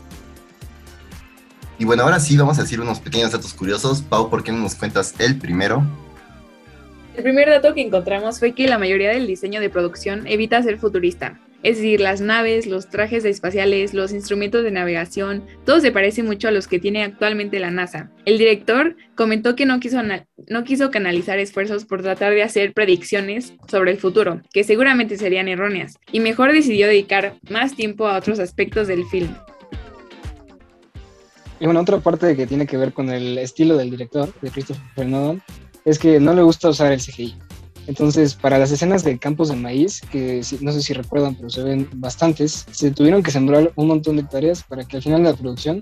Y 1.79 1.85
bueno, 1.85 2.03
ahora 2.03 2.19
sí 2.19 2.37
vamos 2.37 2.59
a 2.59 2.61
decir 2.61 2.79
unos 2.81 2.99
pequeños 2.99 3.31
datos 3.31 3.55
curiosos. 3.55 4.03
Pau, 4.03 4.29
¿por 4.29 4.43
qué 4.43 4.51
no 4.51 4.59
nos 4.59 4.75
cuentas 4.75 5.15
el 5.17 5.39
primero? 5.39 5.83
El 7.15 7.23
primer 7.23 7.49
dato 7.49 7.73
que 7.73 7.81
encontramos 7.81 8.39
fue 8.39 8.53
que 8.53 8.69
la 8.69 8.77
mayoría 8.77 9.09
del 9.09 9.27
diseño 9.27 9.59
de 9.59 9.69
producción 9.69 10.25
evita 10.27 10.63
ser 10.63 10.77
futurista. 10.77 11.39
Es 11.61 11.75
decir, 11.77 11.99
las 11.99 12.21
naves, 12.21 12.65
los 12.65 12.89
trajes 12.89 13.25
espaciales, 13.25 13.93
los 13.93 14.13
instrumentos 14.13 14.63
de 14.63 14.71
navegación, 14.71 15.43
todo 15.65 15.79
se 15.81 15.91
parece 15.91 16.23
mucho 16.23 16.47
a 16.47 16.51
los 16.51 16.67
que 16.67 16.79
tiene 16.79 17.03
actualmente 17.03 17.59
la 17.59 17.69
NASA. 17.69 18.09
El 18.25 18.37
director 18.37 18.95
comentó 19.13 19.55
que 19.55 19.65
no 19.67 19.79
quiso, 19.79 20.89
canalizar 20.89 21.37
esfuerzos 21.37 21.85
por 21.85 22.01
tratar 22.01 22.33
de 22.33 22.43
hacer 22.43 22.73
predicciones 22.73 23.53
sobre 23.67 23.91
el 23.91 23.97
futuro, 23.97 24.41
que 24.53 24.63
seguramente 24.63 25.17
serían 25.17 25.49
erróneas, 25.49 25.99
y 26.11 26.21
mejor 26.21 26.51
decidió 26.53 26.87
dedicar 26.87 27.35
más 27.49 27.75
tiempo 27.75 28.07
a 28.07 28.17
otros 28.17 28.39
aspectos 28.39 28.87
del 28.87 29.05
film. 29.05 29.35
Y 31.59 31.65
bueno, 31.65 31.81
otra 31.81 31.99
parte 31.99 32.35
que 32.35 32.47
tiene 32.47 32.65
que 32.65 32.77
ver 32.77 32.91
con 32.91 33.09
el 33.09 33.37
estilo 33.37 33.77
del 33.77 33.91
director, 33.91 34.33
de 34.41 34.49
Christopher 34.49 35.05
Nolan, 35.05 35.43
es 35.85 35.99
que 35.99 36.19
no 36.19 36.33
le 36.33 36.41
gusta 36.41 36.69
usar 36.69 36.91
el 36.91 36.99
CGI. 36.99 37.35
Entonces, 37.87 38.35
para 38.35 38.57
las 38.57 38.71
escenas 38.71 39.03
de 39.03 39.17
campos 39.17 39.49
de 39.49 39.55
maíz, 39.55 40.01
que 40.11 40.41
no 40.61 40.71
sé 40.71 40.81
si 40.81 40.93
recuerdan, 40.93 41.35
pero 41.35 41.49
se 41.49 41.63
ven 41.63 41.89
bastantes, 41.93 42.65
se 42.71 42.91
tuvieron 42.91 43.23
que 43.23 43.31
sembrar 43.31 43.71
un 43.75 43.87
montón 43.87 44.15
de 44.15 44.21
hectáreas 44.21 44.63
para 44.63 44.83
que 44.83 44.97
al 44.97 45.03
final 45.03 45.23
de 45.23 45.31
la 45.31 45.35
producción 45.35 45.81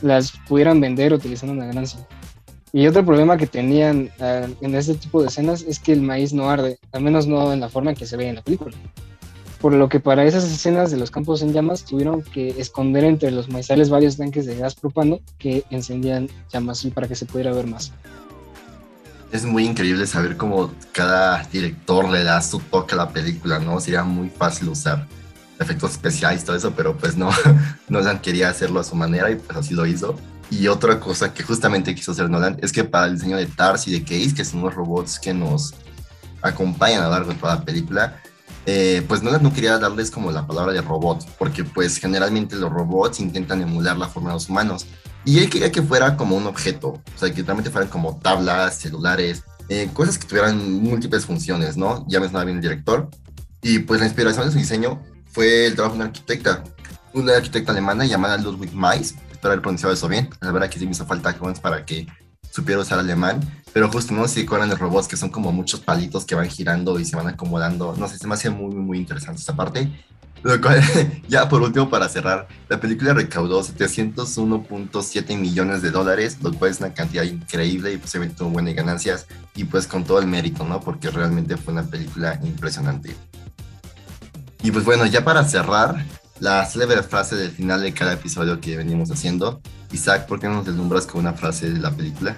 las 0.00 0.32
pudieran 0.48 0.80
vender 0.80 1.12
utilizando 1.12 1.52
una 1.52 1.66
ganancia. 1.66 2.00
Y 2.72 2.86
otro 2.86 3.04
problema 3.04 3.36
que 3.36 3.46
tenían 3.46 4.10
ah, 4.20 4.48
en 4.60 4.74
este 4.74 4.94
tipo 4.94 5.20
de 5.20 5.28
escenas 5.28 5.62
es 5.62 5.78
que 5.78 5.92
el 5.92 6.02
maíz 6.02 6.32
no 6.32 6.50
arde, 6.50 6.78
al 6.92 7.02
menos 7.02 7.26
no 7.26 7.52
en 7.52 7.60
la 7.60 7.68
forma 7.68 7.94
que 7.94 8.06
se 8.06 8.16
ve 8.16 8.28
en 8.28 8.36
la 8.36 8.42
película. 8.42 8.74
Por 9.60 9.74
lo 9.74 9.88
que 9.88 10.00
para 10.00 10.24
esas 10.24 10.44
escenas 10.44 10.90
de 10.90 10.96
los 10.96 11.10
campos 11.10 11.40
en 11.40 11.52
llamas 11.52 11.84
tuvieron 11.84 12.22
que 12.22 12.48
esconder 12.48 13.04
entre 13.04 13.30
los 13.30 13.48
maizales 13.48 13.90
varios 13.90 14.16
tanques 14.16 14.44
de 14.44 14.56
gas 14.56 14.74
propano 14.74 15.20
que 15.38 15.62
encendían 15.70 16.28
llamas 16.52 16.84
y 16.84 16.90
para 16.90 17.06
que 17.06 17.14
se 17.14 17.26
pudiera 17.26 17.52
ver 17.52 17.66
más 17.66 17.92
es 19.30 19.44
muy 19.44 19.64
increíble 19.64 20.06
saber 20.06 20.36
cómo 20.36 20.72
cada 20.92 21.42
director 21.44 22.08
le 22.08 22.22
da 22.24 22.40
su 22.40 22.60
toque 22.60 22.94
a 22.94 22.98
la 22.98 23.08
película, 23.08 23.58
¿no? 23.58 23.80
Sería 23.80 24.02
muy 24.04 24.28
fácil 24.30 24.68
usar 24.68 25.06
efectos 25.58 25.92
especiales 25.92 26.42
y 26.42 26.46
todo 26.46 26.56
eso, 26.56 26.72
pero 26.72 26.96
pues 26.96 27.16
no, 27.16 27.30
Nolan 27.88 28.20
quería 28.20 28.48
hacerlo 28.48 28.80
a 28.80 28.84
su 28.84 28.94
manera 28.94 29.30
y 29.30 29.36
pues 29.36 29.58
así 29.58 29.74
lo 29.74 29.86
hizo. 29.86 30.16
Y 30.50 30.68
otra 30.68 31.00
cosa 31.00 31.32
que 31.32 31.42
justamente 31.42 31.94
quiso 31.94 32.12
hacer 32.12 32.30
Nolan 32.30 32.58
es 32.60 32.72
que 32.72 32.84
para 32.84 33.06
el 33.06 33.14
diseño 33.14 33.36
de 33.36 33.46
Tars 33.46 33.88
y 33.88 33.92
de 33.92 34.02
Case, 34.02 34.34
que 34.34 34.44
son 34.44 34.62
los 34.62 34.74
robots 34.74 35.18
que 35.18 35.32
nos 35.32 35.74
acompañan 36.42 37.02
a 37.02 37.06
lo 37.06 37.10
largo 37.12 37.30
de 37.30 37.36
toda 37.36 37.56
la 37.56 37.64
película, 37.64 38.20
eh, 38.66 39.04
pues 39.08 39.22
Nolan 39.22 39.42
no 39.42 39.52
quería 39.52 39.78
darles 39.78 40.10
como 40.10 40.30
la 40.30 40.46
palabra 40.46 40.72
de 40.72 40.80
robot, 40.80 41.26
porque 41.38 41.64
pues 41.64 41.98
generalmente 41.98 42.56
los 42.56 42.70
robots 42.70 43.20
intentan 43.20 43.62
emular 43.62 43.96
la 43.96 44.08
forma 44.08 44.30
de 44.30 44.34
los 44.34 44.48
humanos. 44.48 44.86
Y 45.24 45.38
él 45.38 45.48
quería 45.48 45.72
que 45.72 45.82
fuera 45.82 46.16
como 46.16 46.36
un 46.36 46.46
objeto, 46.46 46.88
o 46.88 47.18
sea, 47.18 47.32
que 47.32 47.42
realmente 47.42 47.70
fueran 47.70 47.88
como 47.88 48.18
tablas, 48.18 48.76
celulares, 48.76 49.42
eh, 49.68 49.88
cosas 49.92 50.18
que 50.18 50.26
tuvieran 50.26 50.82
múltiples 50.82 51.24
funciones, 51.24 51.76
¿no? 51.76 52.04
Ya 52.08 52.20
me 52.20 52.26
sonaba 52.26 52.44
bien 52.44 52.58
el 52.58 52.62
director. 52.62 53.08
Y 53.62 53.78
pues 53.80 54.00
la 54.00 54.06
inspiración 54.06 54.44
de 54.46 54.52
su 54.52 54.58
diseño 54.58 55.02
fue 55.32 55.66
el 55.66 55.74
trabajo 55.74 55.94
de 55.94 56.00
una 56.00 56.06
arquitecta, 56.06 56.62
una 57.14 57.36
arquitecta 57.36 57.72
alemana 57.72 58.04
llamada 58.04 58.36
Ludwig 58.36 58.74
Mies, 58.74 59.14
espero 59.32 59.52
haber 59.52 59.62
pronunciado 59.62 59.94
eso 59.94 60.06
bien, 60.06 60.28
la 60.40 60.52
verdad 60.52 60.68
que 60.68 60.78
sí 60.78 60.84
me 60.84 60.92
hizo 60.92 61.06
falta 61.06 61.34
para 61.62 61.84
que 61.84 62.06
supiera 62.50 62.80
usar 62.80 62.98
alemán, 62.98 63.40
pero 63.72 63.90
justo 63.90 64.12
no 64.14 64.28
sé 64.28 64.34
si 64.34 64.40
recuerdan 64.42 64.68
los 64.68 64.78
robots 64.78 65.08
que 65.08 65.16
son 65.16 65.30
como 65.30 65.50
muchos 65.50 65.80
palitos 65.80 66.24
que 66.24 66.34
van 66.34 66.48
girando 66.48 67.00
y 67.00 67.04
se 67.04 67.16
van 67.16 67.26
acomodando, 67.26 67.96
no 67.96 68.06
sé, 68.06 68.18
se 68.18 68.26
me 68.26 68.34
hace 68.34 68.50
muy, 68.50 68.74
muy 68.74 68.98
interesante 68.98 69.40
esta 69.40 69.56
parte 69.56 69.90
lo 70.44 70.60
cual, 70.60 70.80
ya 71.28 71.48
por 71.48 71.62
último, 71.62 71.88
para 71.88 72.08
cerrar, 72.08 72.46
la 72.68 72.78
película 72.78 73.14
recaudó 73.14 73.62
701.7 73.62 75.38
millones 75.38 75.80
de 75.80 75.90
dólares, 75.90 76.38
lo 76.42 76.52
cual 76.52 76.70
es 76.70 76.80
una 76.80 76.92
cantidad 76.92 77.24
increíble 77.24 77.94
y 77.94 77.96
pues 77.96 78.10
se 78.10 78.20
tuvo 78.28 78.50
buenas 78.50 78.74
ganancias 78.74 79.26
y 79.56 79.64
pues 79.64 79.86
con 79.86 80.04
todo 80.04 80.18
el 80.18 80.26
mérito, 80.26 80.64
¿no? 80.64 80.80
Porque 80.80 81.10
realmente 81.10 81.56
fue 81.56 81.72
una 81.72 81.84
película 81.84 82.38
impresionante. 82.44 83.16
Y 84.62 84.70
pues 84.70 84.84
bueno, 84.84 85.06
ya 85.06 85.24
para 85.24 85.44
cerrar, 85.44 86.04
la 86.40 86.66
célebre 86.66 87.02
frase 87.02 87.36
del 87.36 87.50
final 87.50 87.80
de 87.80 87.94
cada 87.94 88.12
episodio 88.12 88.60
que 88.60 88.76
venimos 88.76 89.10
haciendo. 89.10 89.62
Isaac, 89.92 90.26
¿por 90.26 90.40
qué 90.40 90.46
no 90.46 90.56
nos 90.56 90.66
deslumbras 90.66 91.06
con 91.06 91.22
una 91.22 91.32
frase 91.32 91.70
de 91.70 91.78
la 91.78 91.90
película? 91.90 92.36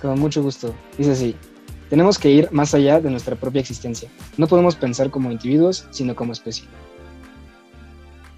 Con 0.00 0.18
mucho 0.18 0.42
gusto. 0.42 0.74
Dice 0.98 1.12
así, 1.12 1.36
tenemos 1.92 2.18
que 2.18 2.30
ir 2.30 2.48
más 2.52 2.72
allá 2.72 3.02
de 3.02 3.10
nuestra 3.10 3.36
propia 3.36 3.60
existencia. 3.60 4.08
No 4.38 4.46
podemos 4.46 4.76
pensar 4.76 5.10
como 5.10 5.30
individuos, 5.30 5.86
sino 5.90 6.16
como 6.16 6.32
especie. 6.32 6.64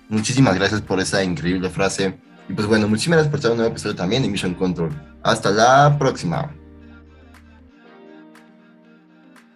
Muchísimas 0.09 0.57
gracias 0.57 0.81
por 0.83 0.99
esa 0.99 1.23
increíble 1.23 1.71
frase. 1.71 2.19
Y 2.49 2.53
pues 2.53 2.67
bueno, 2.67 2.89
muchísimas 2.89 3.19
gracias 3.19 3.31
por 3.31 3.39
estar 3.39 3.51
en 3.51 3.53
un 3.53 3.59
nuevo 3.59 3.71
episodio 3.71 3.95
también 3.95 4.25
de 4.25 4.29
Mission 4.29 4.55
Control. 4.55 4.91
Hasta 5.23 5.53
la 5.53 5.97
próxima. 5.97 6.53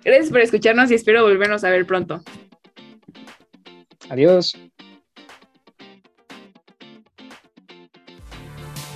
Gracias 0.05 0.31
por 0.31 0.43
escucharnos 0.43 0.93
y 0.93 0.95
espero 0.95 1.25
volvernos 1.25 1.65
a 1.65 1.71
ver 1.71 1.85
pronto. 1.85 2.23
Adiós. 4.11 4.57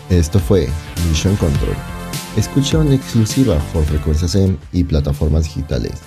Esto 0.08 0.38
fue 0.38 0.68
Mission 1.08 1.34
Control 1.34 1.91
Escucha 2.36 2.78
una 2.78 2.94
exclusiva 2.94 3.58
por 3.74 3.84
Frecuencias 3.84 4.34
M 4.34 4.56
y 4.72 4.84
plataformas 4.84 5.44
digitales. 5.44 6.00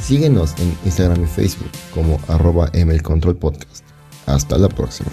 Síguenos 0.00 0.54
en 0.58 0.76
Instagram 0.84 1.24
y 1.24 1.26
Facebook 1.26 1.70
como 1.92 2.20
arroba 2.28 2.70
mlcontrolpodcast. 2.72 3.84
Hasta 4.26 4.56
la 4.56 4.68
próxima. 4.68 5.10